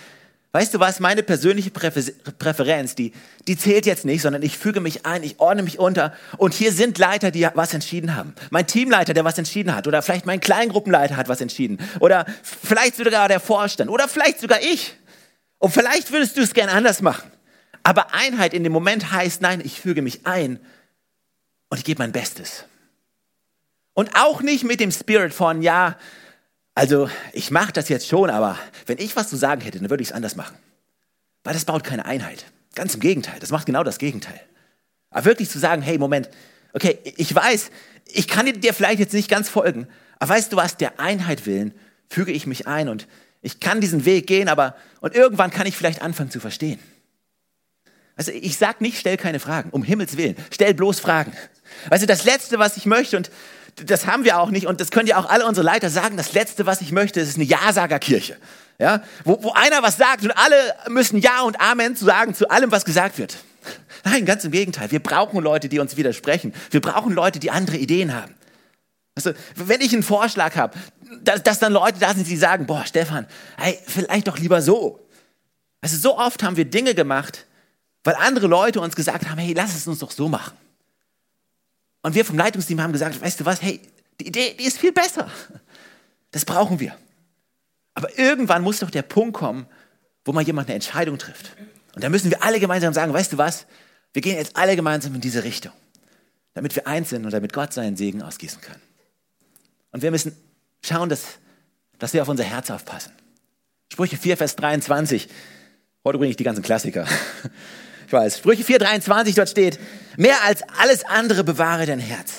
Weißt 0.53 0.73
du 0.73 0.81
was, 0.81 0.99
meine 0.99 1.23
persönliche 1.23 1.71
Präferenz, 1.71 2.95
die, 2.95 3.13
die 3.47 3.59
zählt 3.59 3.85
jetzt 3.85 4.07
nicht, 4.07 4.23
sondern 4.23 4.43
ich 4.43 4.57
füge 4.57 4.81
mich 4.81 5.05
ein, 5.05 5.23
ich 5.23 5.39
ordne 5.41 5.63
mich 5.63 5.79
unter. 5.79 6.15
Und 6.39 6.55
hier 6.55 6.73
sind 6.73 6.97
Leiter, 6.97 7.31
die 7.31 7.47
was 7.53 7.75
entschieden 7.75 8.17
haben. 8.17 8.35
Mein 8.49 8.67
Teamleiter, 8.67 9.13
der 9.13 9.25
was 9.25 9.37
entschieden 9.37 9.75
hat. 9.75 9.87
Oder 9.87 10.01
vielleicht 10.01 10.25
mein 10.25 10.41
Kleingruppenleiter 10.41 11.19
hat 11.19 11.29
was 11.29 11.43
entschieden. 11.43 11.79
Oder 12.01 12.25
vielleicht 12.43 12.97
sogar 12.97 13.29
der 13.29 13.41
Vorstand. 13.41 13.91
Oder 13.91 14.09
vielleicht 14.09 14.41
sogar 14.41 14.63
ich. 14.63 14.97
Und 15.59 15.73
vielleicht 15.73 16.13
würdest 16.13 16.39
du 16.39 16.41
es 16.41 16.55
gern 16.55 16.71
anders 16.71 17.03
machen. 17.03 17.31
Aber 17.83 18.15
Einheit 18.15 18.55
in 18.55 18.65
dem 18.65 18.73
Moment 18.73 19.13
heißt, 19.13 19.43
nein, 19.43 19.61
ich 19.63 19.81
füge 19.81 20.01
mich 20.01 20.27
ein 20.27 20.61
und 21.69 21.79
ich 21.79 21.85
gebe 21.85 22.03
mein 22.03 22.13
Bestes. 22.13 22.65
Und 23.93 24.15
auch 24.15 24.41
nicht 24.41 24.65
mit 24.65 24.81
dem 24.81 24.93
Spirit 24.93 25.35
von, 25.35 25.61
ja, 25.61 25.97
also 26.79 27.11
ich 27.33 27.51
mache 27.51 27.73
das 27.73 27.89
jetzt 27.89 28.07
schon, 28.07 28.31
aber 28.31 28.57
wenn 28.87 28.99
ich 28.99 29.17
was 29.17 29.29
zu 29.29 29.35
sagen 29.35 29.63
hätte, 29.63 29.81
dann 29.81 29.91
würde 29.91 30.01
ich 30.01 30.11
es 30.11 30.15
anders 30.15 30.37
machen. 30.37 30.57
Weil 31.43 31.55
das 31.55 31.65
baut 31.65 31.83
keine 31.83 32.05
Einheit. 32.05 32.45
Ganz 32.77 32.95
im 32.95 33.01
Gegenteil, 33.01 33.41
das 33.41 33.51
macht 33.51 33.67
genau 33.67 33.83
das 33.83 33.99
Gegenteil. 33.99 34.41
Aber 35.11 35.25
wirklich 35.25 35.51
zu 35.51 35.59
sagen, 35.59 35.83
hey, 35.83 35.99
Moment, 35.99 36.29
okay, 36.75 37.01
ich 37.17 37.35
weiß, 37.35 37.73
ich 38.07 38.29
kann 38.29 38.47
dir 38.47 38.73
vielleicht 38.73 39.01
jetzt 39.01 39.13
nicht 39.13 39.29
ganz 39.29 39.49
folgen, 39.49 39.89
aber 40.21 40.35
weißt 40.35 40.53
du 40.53 40.57
was, 40.57 40.77
der 40.77 41.01
Einheit 41.01 41.47
willen 41.47 41.75
füge 42.09 42.31
ich 42.31 42.47
mich 42.47 42.69
ein 42.69 42.89
und 42.89 43.09
ich 43.43 43.59
kann 43.59 43.81
diesen 43.81 44.05
Weg 44.05 44.29
gehen, 44.29 44.49
aber 44.49 44.77
und 45.01 45.17
irgendwann 45.17 45.51
kann 45.51 45.67
ich 45.67 45.77
vielleicht 45.77 46.01
anfangen 46.01 46.31
zu 46.31 46.39
verstehen. 46.39 46.79
Also 48.15 48.31
ich 48.31 48.57
sage 48.57 48.85
nicht, 48.85 48.99
stell 48.99 49.17
keine 49.17 49.41
Fragen, 49.41 49.71
um 49.71 49.83
Himmels 49.83 50.17
Willen, 50.17 50.37
stell 50.53 50.75
bloß 50.75 51.01
Fragen. 51.01 51.33
Du, 51.91 52.07
das 52.07 52.25
Letzte, 52.25 52.61
was 52.61 52.77
ich 52.77 52.87
möchte, 52.87 53.17
und 53.17 53.33
das 53.85 54.07
haben 54.07 54.25
wir 54.25 54.39
auch 54.39 54.51
nicht 54.51 54.67
und 54.67 54.81
das 54.81 54.91
können 54.91 55.07
ja 55.07 55.19
auch 55.19 55.29
alle 55.29 55.47
unsere 55.47 55.65
Leiter 55.65 55.91
sagen. 55.91 56.17
Das 56.17 56.33
Letzte, 56.33 56.67
was 56.67 56.81
ich 56.81 56.93
möchte, 56.93 57.21
ist 57.21 57.37
eine 57.37 57.45
Ja-Sager-Kirche. 57.45 58.37
Ja? 58.79 59.03
Wo, 59.25 59.43
wo 59.43 59.53
einer 59.53 59.83
was 59.83 59.97
sagt 59.97 60.25
und 60.25 60.33
alle 60.33 60.57
müssen 60.89 61.19
Ja 61.19 61.43
und 61.43 61.61
Amen 61.61 61.97
sagen 61.97 62.35
zu 62.35 62.49
allem, 62.49 62.71
was 62.71 62.85
gesagt 62.85 63.19
wird. 63.19 63.37
Nein, 64.05 64.25
ganz 64.25 64.45
im 64.45 64.53
Gegenteil. 64.53 64.91
Wir 64.91 65.03
brauchen 65.03 65.43
Leute, 65.43 65.69
die 65.69 65.79
uns 65.79 65.97
widersprechen. 65.97 66.55
Wir 66.71 66.81
brauchen 66.81 67.13
Leute, 67.13 67.39
die 67.39 67.51
andere 67.51 67.77
Ideen 67.77 68.15
haben. 68.15 68.35
Also, 69.15 69.33
wenn 69.57 69.81
ich 69.81 69.93
einen 69.93 70.05
Vorschlag 70.05 70.55
habe, 70.55 70.79
dass, 71.23 71.43
dass 71.43 71.59
dann 71.59 71.73
Leute 71.73 71.99
da 71.99 72.15
sind, 72.15 72.29
die 72.29 72.37
sagen, 72.37 72.67
boah, 72.67 72.85
Stefan, 72.87 73.27
hey, 73.57 73.79
vielleicht 73.87 74.29
doch 74.29 74.39
lieber 74.39 74.63
so. 74.63 75.09
Also 75.81 75.97
so 75.97 76.19
oft 76.19 76.43
haben 76.43 76.57
wir 76.57 76.65
Dinge 76.65 76.95
gemacht, 76.95 77.47
weil 78.05 78.15
andere 78.15 78.47
Leute 78.47 78.81
uns 78.81 78.95
gesagt 78.95 79.29
haben, 79.29 79.39
hey, 79.39 79.55
lass 79.55 79.75
es 79.75 79.87
uns 79.87 79.99
doch 79.99 80.11
so 80.11 80.29
machen. 80.29 80.57
Und 82.03 82.15
wir 82.15 82.25
vom 82.25 82.37
Leitungsteam 82.37 82.81
haben 82.81 82.93
gesagt, 82.93 83.21
weißt 83.21 83.41
du 83.41 83.45
was, 83.45 83.63
hey, 83.63 83.81
die 84.21 84.29
Idee, 84.29 84.55
die 84.59 84.65
ist 84.65 84.79
viel 84.79 84.93
besser. 84.93 85.31
Das 86.31 86.45
brauchen 86.45 86.81
wir. 86.81 86.97
Aber 87.95 88.19
irgendwann 88.19 88.63
muss 88.63 88.81
doch 88.81 88.91
der 88.91 89.03
Punkt 89.03 89.35
kommen, 89.35 89.67
wo 90.25 90.33
mal 90.33 90.43
jemand 90.43 90.69
eine 90.69 90.75
Entscheidung 90.75 91.19
trifft. 91.19 91.57
Und 91.95 92.05
da 92.05 92.09
müssen 92.09 92.31
wir 92.31 92.43
alle 92.43 92.61
gemeinsam 92.61 92.93
sagen, 92.93 93.13
weißt 93.13 93.33
du 93.33 93.39
was, 93.39 93.67
wir 94.13 94.23
gehen 94.23 94.37
jetzt 94.37 94.57
alle 94.57 94.77
gemeinsam 94.77 95.15
in 95.15 95.21
diese 95.21 95.43
Richtung, 95.43 95.73
damit 96.55 96.77
wir 96.77 96.87
eins 96.87 97.11
sind 97.11 97.25
und 97.25 97.33
damit 97.33 97.53
Gott 97.53 97.73
seinen 97.73 97.97
Segen 97.97 98.23
ausgießen 98.23 98.61
kann. 98.61 98.81
Und 99.91 100.03
wir 100.03 100.11
müssen 100.11 100.37
schauen, 100.85 101.09
dass, 101.09 101.25
dass 101.99 102.13
wir 102.13 102.23
auf 102.23 102.29
unser 102.29 102.45
Herz 102.45 102.71
aufpassen. 102.71 103.13
Sprüche 103.93 104.17
4, 104.17 104.37
Vers 104.37 104.57
23. 104.57 105.29
Heute 106.05 106.19
bringe 106.19 106.31
ich 106.31 106.37
die 106.37 106.45
ganzen 106.45 106.63
Klassiker. 106.63 107.07
Ich 108.09 108.13
weiß. 108.15 108.39
Sprüche 108.39 108.65
4, 108.65 108.79
23, 108.79 109.35
dort 109.35 109.51
steht, 109.51 109.79
mehr 110.17 110.43
als 110.47 110.63
alles 110.63 111.05
andere 111.05 111.45
bewahre 111.45 111.85
dein 111.85 111.99
Herz. 111.99 112.37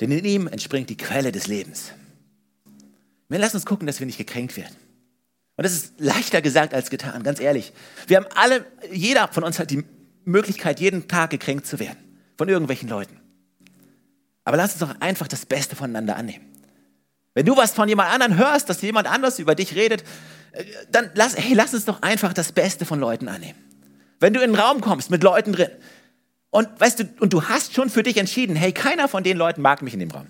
Denn 0.00 0.12
in 0.12 0.24
ihm 0.24 0.46
entspringt 0.46 0.88
die 0.88 0.96
Quelle 0.96 1.32
des 1.32 1.48
Lebens. 1.48 1.90
Wir 3.28 3.40
lassen 3.40 3.56
uns 3.56 3.66
gucken, 3.66 3.88
dass 3.88 3.98
wir 3.98 4.06
nicht 4.06 4.18
gekränkt 4.18 4.56
werden. 4.56 4.76
Und 5.56 5.64
das 5.64 5.72
ist 5.72 5.94
leichter 5.98 6.42
gesagt 6.42 6.74
als 6.74 6.90
getan, 6.90 7.24
ganz 7.24 7.40
ehrlich. 7.40 7.72
Wir 8.06 8.18
haben 8.18 8.26
alle, 8.36 8.64
jeder 8.92 9.26
von 9.26 9.42
uns 9.42 9.58
hat 9.58 9.72
die 9.72 9.82
Möglichkeit, 10.24 10.78
jeden 10.78 11.08
Tag 11.08 11.30
gekränkt 11.30 11.66
zu 11.66 11.80
werden. 11.80 11.98
Von 12.38 12.48
irgendwelchen 12.48 12.88
Leuten. 12.88 13.18
Aber 14.44 14.56
lass 14.56 14.74
uns 14.74 14.78
doch 14.78 15.00
einfach 15.00 15.26
das 15.26 15.44
Beste 15.44 15.74
voneinander 15.74 16.14
annehmen. 16.14 16.46
Wenn 17.34 17.46
du 17.46 17.56
was 17.56 17.72
von 17.72 17.88
jemand 17.88 18.10
anderem 18.10 18.38
hörst, 18.38 18.68
dass 18.68 18.80
jemand 18.80 19.08
anders 19.08 19.40
über 19.40 19.56
dich 19.56 19.74
redet, 19.74 20.04
äh, 20.52 20.62
dann 20.92 21.10
lass, 21.14 21.36
hey, 21.36 21.54
lass 21.54 21.74
uns 21.74 21.84
doch 21.84 22.00
einfach 22.02 22.32
das 22.32 22.52
Beste 22.52 22.86
von 22.86 23.00
Leuten 23.00 23.26
annehmen. 23.26 23.69
Wenn 24.20 24.34
du 24.34 24.40
in 24.40 24.50
einen 24.50 24.60
Raum 24.60 24.80
kommst 24.80 25.10
mit 25.10 25.22
Leuten 25.22 25.52
drin 25.52 25.70
und 26.50 26.68
weißt 26.78 27.00
du, 27.00 27.04
und 27.20 27.32
du 27.32 27.44
hast 27.44 27.74
schon 27.74 27.90
für 27.90 28.02
dich 28.02 28.18
entschieden, 28.18 28.54
hey, 28.54 28.72
keiner 28.72 29.08
von 29.08 29.24
den 29.24 29.36
Leuten 29.36 29.62
mag 29.62 29.82
mich 29.82 29.94
in 29.94 30.00
dem 30.00 30.10
Raum. 30.10 30.26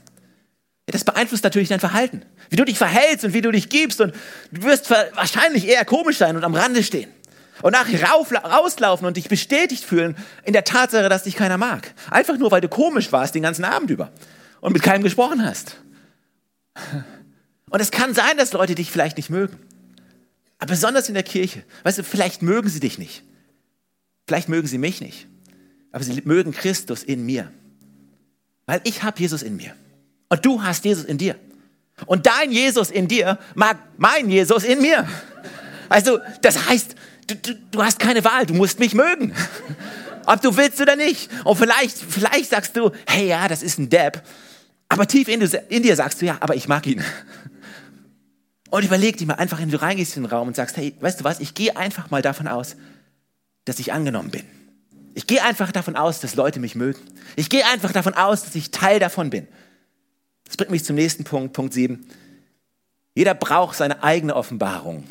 Das 0.86 1.04
beeinflusst 1.04 1.44
natürlich 1.44 1.68
dein 1.68 1.80
Verhalten. 1.80 2.22
Wie 2.48 2.56
du 2.56 2.64
dich 2.64 2.78
verhältst 2.78 3.24
und 3.24 3.32
wie 3.32 3.42
du 3.42 3.52
dich 3.52 3.68
gibst 3.68 4.00
und 4.00 4.14
du 4.50 4.62
wirst 4.62 4.90
wahrscheinlich 4.90 5.68
eher 5.68 5.84
komisch 5.84 6.18
sein 6.18 6.36
und 6.36 6.44
am 6.44 6.54
Rande 6.54 6.82
stehen. 6.82 7.10
Und 7.62 7.72
nachher 7.72 8.02
rauslaufen 8.02 9.06
und 9.06 9.16
dich 9.16 9.28
bestätigt 9.28 9.84
fühlen 9.84 10.16
in 10.44 10.52
der 10.52 10.64
Tatsache, 10.64 11.08
dass 11.08 11.24
dich 11.24 11.36
keiner 11.36 11.58
mag. 11.58 11.94
Einfach 12.10 12.38
nur, 12.38 12.50
weil 12.50 12.62
du 12.62 12.68
komisch 12.68 13.12
warst 13.12 13.34
den 13.34 13.42
ganzen 13.42 13.64
Abend 13.64 13.90
über 13.90 14.10
und 14.60 14.72
mit 14.72 14.82
keinem 14.82 15.02
gesprochen 15.02 15.44
hast. 15.44 15.76
Und 17.68 17.80
es 17.80 17.90
kann 17.90 18.14
sein, 18.14 18.36
dass 18.36 18.52
Leute 18.52 18.74
dich 18.74 18.90
vielleicht 18.90 19.16
nicht 19.16 19.30
mögen. 19.30 19.58
Aber 20.58 20.70
besonders 20.70 21.08
in 21.08 21.14
der 21.14 21.22
Kirche. 21.22 21.62
Weißt 21.84 21.98
du, 21.98 22.02
vielleicht 22.02 22.42
mögen 22.42 22.68
sie 22.68 22.80
dich 22.80 22.98
nicht. 22.98 23.22
Vielleicht 24.30 24.48
mögen 24.48 24.68
sie 24.68 24.78
mich 24.78 25.00
nicht, 25.00 25.26
aber 25.90 26.04
sie 26.04 26.22
mögen 26.24 26.52
Christus 26.52 27.02
in 27.02 27.26
mir. 27.26 27.50
Weil 28.64 28.80
ich 28.84 29.02
habe 29.02 29.18
Jesus 29.18 29.42
in 29.42 29.56
mir. 29.56 29.74
Und 30.28 30.46
du 30.46 30.62
hast 30.62 30.84
Jesus 30.84 31.04
in 31.04 31.18
dir. 31.18 31.34
Und 32.06 32.26
dein 32.26 32.52
Jesus 32.52 32.92
in 32.92 33.08
dir 33.08 33.40
mag 33.56 33.76
mein 33.96 34.30
Jesus 34.30 34.62
in 34.62 34.80
mir. 34.82 35.08
Also, 35.88 36.20
das 36.42 36.68
heißt, 36.68 36.94
du, 37.26 37.34
du, 37.34 37.54
du 37.72 37.82
hast 37.82 37.98
keine 37.98 38.22
Wahl, 38.22 38.46
du 38.46 38.54
musst 38.54 38.78
mich 38.78 38.94
mögen. 38.94 39.34
Ob 40.26 40.40
du 40.40 40.56
willst 40.56 40.80
oder 40.80 40.94
nicht. 40.94 41.28
Und 41.42 41.56
vielleicht, 41.56 41.98
vielleicht 41.98 42.50
sagst 42.50 42.76
du, 42.76 42.92
hey, 43.08 43.26
ja, 43.26 43.48
das 43.48 43.64
ist 43.64 43.80
ein 43.80 43.90
Depp. 43.90 44.22
Aber 44.88 45.08
tief 45.08 45.26
in, 45.26 45.42
in 45.70 45.82
dir 45.82 45.96
sagst 45.96 46.22
du, 46.22 46.26
ja, 46.26 46.36
aber 46.38 46.54
ich 46.54 46.68
mag 46.68 46.86
ihn. 46.86 47.02
Und 48.70 48.84
überleg 48.84 49.16
dir 49.16 49.26
mal 49.26 49.34
einfach, 49.34 49.58
wenn 49.58 49.72
du 49.72 49.82
reingehst 49.82 50.16
in 50.16 50.22
den 50.22 50.30
Raum 50.30 50.46
und 50.46 50.54
sagst, 50.54 50.76
hey, 50.76 50.94
weißt 51.00 51.18
du 51.18 51.24
was, 51.24 51.40
ich 51.40 51.54
gehe 51.54 51.76
einfach 51.76 52.12
mal 52.12 52.22
davon 52.22 52.46
aus, 52.46 52.76
dass 53.64 53.78
ich 53.78 53.92
angenommen 53.92 54.30
bin. 54.30 54.44
Ich 55.14 55.26
gehe 55.26 55.42
einfach 55.42 55.72
davon 55.72 55.96
aus, 55.96 56.20
dass 56.20 56.34
Leute 56.34 56.60
mich 56.60 56.74
mögen. 56.74 57.00
Ich 57.36 57.50
gehe 57.50 57.66
einfach 57.66 57.92
davon 57.92 58.14
aus, 58.14 58.44
dass 58.44 58.54
ich 58.54 58.70
Teil 58.70 59.00
davon 59.00 59.30
bin. 59.30 59.46
Das 60.44 60.56
bringt 60.56 60.70
mich 60.70 60.84
zum 60.84 60.96
nächsten 60.96 61.24
Punkt, 61.24 61.52
Punkt 61.52 61.74
7. 61.74 62.04
Jeder 63.14 63.34
braucht 63.34 63.76
seine 63.76 64.02
eigene 64.02 64.34
Offenbarung, 64.34 65.04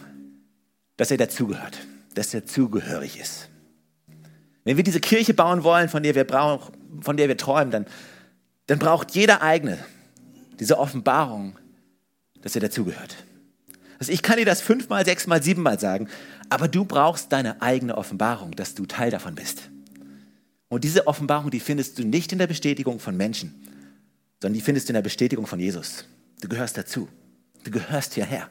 dass 0.98 1.12
er 1.12 1.18
dazugehört, 1.18 1.78
dass 2.16 2.34
er 2.34 2.46
zugehörig 2.46 3.20
ist. 3.20 3.50
Wenn 4.64 4.78
wir 4.78 4.84
diese 4.84 5.00
Kirche 5.00 5.34
bauen 5.34 5.64
wollen, 5.64 5.90
von 5.90 6.04
der 6.04 6.16
wir, 6.16 6.26
brauch, 6.26 6.72
von 7.02 7.18
der 7.18 7.28
wir 7.28 7.38
träumen, 7.38 7.72
dann, 7.72 7.86
dann 8.68 8.80
braucht 8.80 9.12
jeder 9.12 9.42
eigene 9.42 9.78
diese 10.60 10.78
Offenbarung, 10.78 11.58
dass 12.42 12.56
er 12.56 12.62
dazugehört. 12.62 13.16
Also 14.00 14.14
ich 14.14 14.24
kann 14.24 14.38
dir 14.38 14.46
das 14.46 14.62
fünfmal, 14.62 15.06
sechsmal, 15.06 15.44
siebenmal 15.44 15.78
sagen, 15.80 16.08
aber 16.50 16.68
du 16.70 16.86
brauchst 16.86 17.32
deine 17.32 17.62
eigene 17.62 17.98
Offenbarung, 17.98 18.52
dass 18.52 18.74
du 18.74 18.86
Teil 18.86 19.12
davon 19.12 19.36
bist. 19.36 19.70
Und 20.70 20.86
diese 20.86 21.06
Offenbarung, 21.06 21.52
die 21.52 21.60
findest 21.60 22.00
du 22.00 22.04
nicht 22.04 22.32
in 22.32 22.40
der 22.40 22.48
Bestätigung 22.48 23.00
von 23.00 23.18
Menschen, 23.18 23.62
sondern 24.42 24.54
die 24.54 24.62
findest 24.62 24.88
du 24.88 24.92
in 24.92 24.96
der 24.96 25.02
Bestätigung 25.02 25.48
von 25.48 25.60
Jesus. 25.60 26.06
Du 26.40 26.48
gehörst 26.48 26.78
dazu. 26.78 27.10
Du 27.66 27.72
gehörst 27.72 28.14
hierher. 28.14 28.48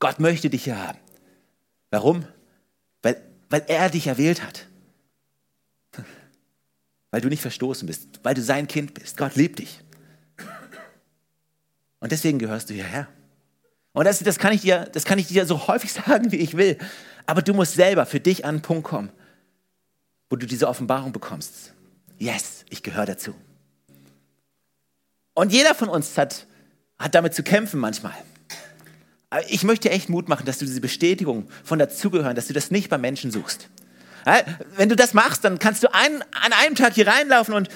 Gott 0.00 0.18
möchte 0.18 0.50
dich 0.50 0.64
hier 0.64 0.78
haben. 0.78 0.98
Warum? 1.90 2.24
Weil, 3.02 3.22
weil 3.50 3.64
er 3.68 3.90
dich 3.90 4.08
erwählt 4.08 4.42
hat. 4.42 4.66
Weil 7.10 7.22
du 7.22 7.28
nicht 7.28 7.40
verstoßen 7.40 7.86
bist, 7.86 8.20
weil 8.22 8.34
du 8.34 8.42
sein 8.42 8.68
Kind 8.68 8.92
bist. 8.92 9.16
Gott 9.16 9.34
liebt 9.34 9.60
dich. 9.60 9.80
Und 12.00 12.12
deswegen 12.12 12.38
gehörst 12.38 12.68
du 12.68 12.74
hierher. 12.74 13.08
Und 13.92 14.04
das, 14.04 14.20
das, 14.20 14.38
kann 14.38 14.52
ich 14.52 14.62
dir, 14.62 14.88
das 14.92 15.04
kann 15.04 15.18
ich 15.18 15.28
dir 15.28 15.46
so 15.46 15.66
häufig 15.66 15.92
sagen, 16.06 16.32
wie 16.32 16.36
ich 16.36 16.56
will. 16.56 16.78
Aber 17.26 17.42
du 17.42 17.54
musst 17.54 17.74
selber 17.74 18.06
für 18.06 18.20
dich 18.20 18.44
an 18.44 18.56
einen 18.56 18.62
Punkt 18.62 18.84
kommen, 18.84 19.10
wo 20.30 20.36
du 20.36 20.46
diese 20.46 20.68
Offenbarung 20.68 21.12
bekommst. 21.12 21.74
Yes, 22.18 22.64
ich 22.70 22.82
gehöre 22.82 23.06
dazu. 23.06 23.34
Und 25.34 25.52
jeder 25.52 25.74
von 25.74 25.88
uns 25.88 26.18
hat, 26.18 26.46
hat 26.98 27.14
damit 27.14 27.34
zu 27.34 27.42
kämpfen 27.42 27.78
manchmal. 27.78 28.14
Aber 29.30 29.48
ich 29.50 29.62
möchte 29.62 29.90
echt 29.90 30.08
Mut 30.08 30.28
machen, 30.28 30.46
dass 30.46 30.58
du 30.58 30.64
diese 30.64 30.80
Bestätigung 30.80 31.48
von 31.62 31.78
dazugehören, 31.78 32.34
dass 32.34 32.46
du 32.46 32.54
das 32.54 32.70
nicht 32.70 32.88
bei 32.88 32.98
Menschen 32.98 33.30
suchst. 33.30 33.68
Wenn 34.76 34.88
du 34.88 34.96
das 34.96 35.14
machst, 35.14 35.44
dann 35.44 35.58
kannst 35.58 35.82
du 35.82 35.92
ein, 35.92 36.22
an 36.42 36.52
einem 36.52 36.74
Tag 36.74 36.94
hier 36.94 37.06
reinlaufen 37.06 37.54
und, 37.54 37.68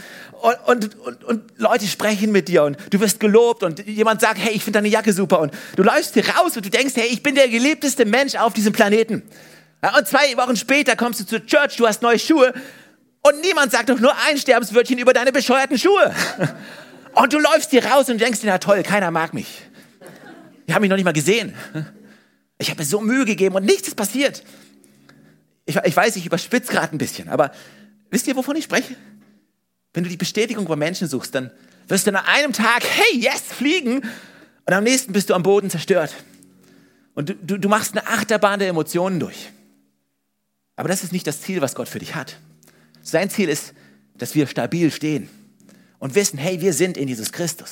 und, 0.66 0.98
und, 0.98 1.24
und, 1.24 1.58
Leute 1.58 1.86
sprechen 1.86 2.32
mit 2.32 2.48
dir 2.48 2.64
und 2.64 2.76
du 2.90 3.00
wirst 3.00 3.20
gelobt 3.20 3.62
und 3.62 3.86
jemand 3.86 4.20
sagt, 4.20 4.38
hey, 4.38 4.52
ich 4.52 4.64
finde 4.64 4.78
deine 4.78 4.88
Jacke 4.88 5.12
super 5.12 5.40
und 5.40 5.52
du 5.76 5.82
läufst 5.82 6.14
hier 6.14 6.28
raus 6.28 6.56
und 6.56 6.66
du 6.66 6.70
denkst, 6.70 6.94
hey, 6.96 7.06
ich 7.06 7.22
bin 7.22 7.34
der 7.34 7.48
geliebteste 7.48 8.04
Mensch 8.04 8.34
auf 8.34 8.52
diesem 8.52 8.72
Planeten. 8.72 9.22
und 9.96 10.08
zwei 10.08 10.36
Wochen 10.36 10.56
später 10.56 10.96
kommst 10.96 11.20
du 11.20 11.26
zur 11.26 11.46
Church, 11.46 11.76
du 11.76 11.86
hast 11.86 12.02
neue 12.02 12.18
Schuhe 12.18 12.52
und 13.22 13.40
niemand 13.40 13.72
sagt 13.72 13.88
doch 13.88 14.00
nur 14.00 14.12
ein 14.26 14.36
Sterbenswörtchen 14.36 14.98
über 14.98 15.12
deine 15.12 15.32
bescheuerten 15.32 15.78
Schuhe. 15.78 16.12
Und 17.14 17.32
du 17.32 17.38
läufst 17.38 17.70
hier 17.70 17.84
raus 17.84 18.08
und 18.08 18.18
denkst 18.20 18.40
dir, 18.40 18.46
na 18.46 18.56
toll, 18.56 18.82
keiner 18.82 19.10
mag 19.10 19.34
mich. 19.34 19.60
Die 20.66 20.74
haben 20.74 20.80
mich 20.80 20.88
noch 20.88 20.96
nicht 20.96 21.04
mal 21.04 21.12
gesehen. 21.12 21.54
Ich 22.58 22.70
habe 22.70 22.80
mir 22.80 22.86
so 22.86 23.00
Mühe 23.00 23.24
gegeben 23.24 23.54
und 23.56 23.64
nichts 23.64 23.88
ist 23.88 23.96
passiert. 23.96 24.42
Ich, 25.72 25.84
ich 25.84 25.96
weiß, 25.96 26.16
ich 26.16 26.26
überspitze 26.26 26.70
gerade 26.70 26.94
ein 26.94 26.98
bisschen, 26.98 27.28
aber 27.28 27.52
wisst 28.10 28.26
ihr, 28.26 28.36
wovon 28.36 28.56
ich 28.56 28.64
spreche? 28.64 28.94
Wenn 29.94 30.04
du 30.04 30.10
die 30.10 30.16
Bestätigung 30.16 30.66
bei 30.66 30.76
Menschen 30.76 31.08
suchst, 31.08 31.34
dann 31.34 31.50
wirst 31.88 32.06
du 32.06 32.12
nach 32.12 32.26
einem 32.26 32.52
Tag, 32.52 32.82
hey, 32.84 33.18
yes, 33.18 33.40
fliegen, 33.40 34.02
und 34.64 34.72
am 34.72 34.84
nächsten 34.84 35.12
bist 35.12 35.30
du 35.30 35.34
am 35.34 35.42
Boden 35.42 35.70
zerstört. 35.70 36.14
Und 37.14 37.30
du, 37.30 37.34
du, 37.34 37.58
du 37.58 37.68
machst 37.68 37.92
eine 37.92 38.06
Achterbahn 38.06 38.60
der 38.60 38.68
Emotionen 38.68 39.18
durch. 39.18 39.50
Aber 40.76 40.88
das 40.88 41.02
ist 41.02 41.12
nicht 41.12 41.26
das 41.26 41.40
Ziel, 41.40 41.60
was 41.60 41.74
Gott 41.74 41.88
für 41.88 41.98
dich 41.98 42.14
hat. 42.14 42.36
Sein 43.02 43.28
Ziel 43.28 43.48
ist, 43.48 43.74
dass 44.16 44.34
wir 44.34 44.46
stabil 44.46 44.90
stehen 44.90 45.28
und 45.98 46.14
wissen, 46.14 46.38
hey, 46.38 46.60
wir 46.60 46.72
sind 46.72 46.96
in 46.96 47.08
Jesus 47.08 47.32
Christus. 47.32 47.70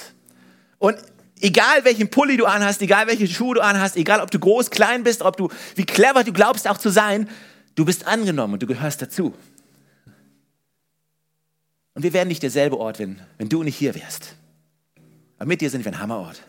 Und 0.78 0.98
egal 1.40 1.84
welchen 1.84 2.10
Pulli 2.10 2.36
du 2.36 2.46
anhast, 2.46 2.82
egal 2.82 3.06
welche 3.06 3.28
Schuhe 3.28 3.54
du 3.54 3.60
anhast, 3.60 3.96
egal 3.96 4.20
ob 4.20 4.30
du 4.30 4.38
groß, 4.38 4.70
klein 4.70 5.04
bist, 5.04 5.22
ob 5.22 5.36
du, 5.36 5.48
wie 5.76 5.84
clever 5.84 6.24
du 6.24 6.32
glaubst 6.32 6.68
auch 6.68 6.78
zu 6.78 6.90
sein, 6.90 7.28
du 7.74 7.84
bist 7.84 8.06
angenommen 8.06 8.54
und 8.54 8.62
du 8.62 8.66
gehörst 8.66 9.02
dazu. 9.02 9.34
Und 11.94 12.02
wir 12.02 12.12
wären 12.12 12.28
nicht 12.28 12.42
derselbe 12.42 12.78
Ort, 12.78 12.98
wenn, 12.98 13.20
wenn 13.38 13.48
du 13.48 13.62
nicht 13.62 13.76
hier 13.76 13.94
wärst. 13.94 14.36
Aber 15.38 15.48
mit 15.48 15.60
dir 15.60 15.70
sind 15.70 15.84
wir 15.84 15.92
ein 15.92 15.98
Hammerort. 15.98 16.42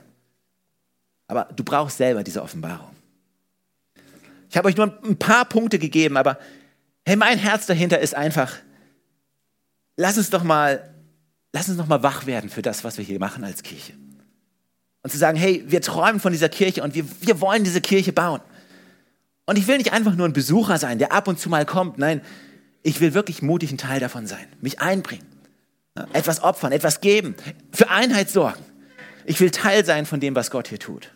Aber 1.28 1.46
du 1.56 1.64
brauchst 1.64 1.98
selber 1.98 2.24
diese 2.24 2.42
Offenbarung. 2.42 2.90
Ich 4.50 4.58
habe 4.58 4.68
euch 4.68 4.76
nur 4.76 4.98
ein 5.04 5.18
paar 5.18 5.46
Punkte 5.46 5.80
gegeben, 5.80 6.18
aber 6.18 6.38
hey, 7.06 7.16
mein 7.16 7.38
Herz 7.38 7.66
dahinter 7.66 8.00
ist 8.00 8.14
einfach, 8.16 8.54
lass 9.96 10.18
uns 10.18 10.30
doch 10.30 10.44
mal, 10.44 10.94
lass 11.54 11.70
uns 11.70 11.78
doch 11.78 11.88
mal 11.88 12.04
wach 12.04 12.26
werden 12.26 12.50
für 12.50 12.62
das, 12.62 12.84
was 12.84 12.98
wir 12.98 13.06
hier 13.06 13.20
machen 13.20 13.46
als 13.46 13.64
Kirche. 13.64 13.94
Und 15.04 15.10
zu 15.10 15.18
sagen, 15.18 15.38
hey, 15.38 15.64
wir 15.68 15.82
träumen 15.82 16.20
von 16.20 16.34
dieser 16.34 16.50
Kirche 16.50 16.84
und 16.84 16.94
wir, 16.96 17.06
wir 17.22 17.42
wollen 17.42 17.64
diese 17.64 17.82
Kirche 17.82 18.12
bauen. 18.12 18.42
Und 19.52 19.58
ich 19.58 19.68
will 19.68 19.78
nicht 19.80 19.92
einfach 19.92 20.16
nur 20.16 20.26
ein 20.26 20.32
Besucher 20.32 20.78
sein, 20.78 20.98
der 20.98 21.12
ab 21.12 21.28
und 21.28 21.38
zu 21.38 21.50
mal 21.50 21.66
kommt. 21.66 21.98
Nein, 21.98 22.22
ich 22.84 23.02
will 23.02 23.14
wirklich 23.14 23.42
mutig 23.42 23.70
ein 23.74 23.78
Teil 23.78 24.00
davon 24.00 24.26
sein, 24.26 24.48
mich 24.62 24.80
einbringen, 24.80 25.26
etwas 26.14 26.42
opfern, 26.42 26.72
etwas 26.72 27.02
geben, 27.02 27.36
für 27.74 27.90
Einheit 27.90 28.30
sorgen. 28.30 28.64
Ich 29.26 29.42
will 29.42 29.52
Teil 29.52 29.84
sein 29.84 30.06
von 30.06 30.22
dem, 30.22 30.36
was 30.36 30.52
Gott 30.52 30.70
hier 30.70 30.80
tut. 30.80 31.12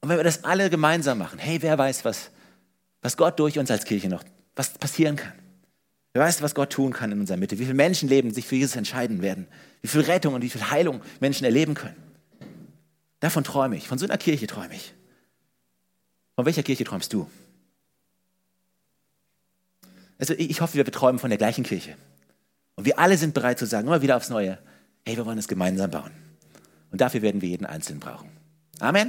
Und 0.00 0.08
wenn 0.08 0.18
wir 0.18 0.22
das 0.22 0.44
alle 0.44 0.70
gemeinsam 0.70 1.18
machen, 1.18 1.40
hey, 1.40 1.60
wer 1.60 1.76
weiß, 1.76 2.04
was, 2.04 2.30
was 3.02 3.16
Gott 3.16 3.40
durch 3.40 3.58
uns 3.58 3.72
als 3.72 3.84
Kirche 3.84 4.08
noch, 4.08 4.22
was 4.54 4.78
passieren 4.78 5.16
kann. 5.16 5.32
Wer 6.12 6.22
weiß, 6.22 6.42
was 6.42 6.54
Gott 6.54 6.70
tun 6.70 6.92
kann 6.92 7.10
in 7.10 7.18
unserer 7.18 7.38
Mitte, 7.38 7.58
wie 7.58 7.64
viele 7.64 7.74
Menschenleben 7.74 8.32
sich 8.32 8.46
für 8.46 8.54
Jesus 8.54 8.76
entscheiden 8.76 9.20
werden, 9.20 9.48
wie 9.82 9.88
viel 9.88 10.02
Rettung 10.02 10.34
und 10.34 10.42
wie 10.42 10.48
viel 10.48 10.70
Heilung 10.70 11.02
Menschen 11.18 11.44
erleben 11.44 11.74
können. 11.74 11.96
Davon 13.18 13.42
träume 13.42 13.76
ich, 13.76 13.88
von 13.88 13.98
so 13.98 14.06
einer 14.06 14.16
Kirche 14.16 14.46
träume 14.46 14.76
ich. 14.76 14.94
Von 16.36 16.46
welcher 16.46 16.62
Kirche 16.62 16.84
träumst 16.84 17.12
du? 17.12 17.28
Also 20.18 20.34
ich 20.36 20.60
hoffe, 20.60 20.74
wir 20.74 20.84
träumen 20.84 21.18
von 21.18 21.30
der 21.30 21.38
gleichen 21.38 21.64
Kirche. 21.64 21.96
Und 22.74 22.84
wir 22.84 22.98
alle 22.98 23.16
sind 23.16 23.34
bereit 23.34 23.58
zu 23.58 23.66
sagen, 23.66 23.86
immer 23.86 24.02
wieder 24.02 24.16
aufs 24.16 24.30
Neue, 24.30 24.58
hey, 25.06 25.16
wir 25.16 25.24
wollen 25.24 25.38
es 25.38 25.48
gemeinsam 25.48 25.90
bauen. 25.90 26.10
Und 26.90 27.00
dafür 27.00 27.22
werden 27.22 27.40
wir 27.40 27.48
jeden 27.48 27.66
Einzelnen 27.66 28.00
brauchen. 28.00 28.30
Amen. 28.80 29.06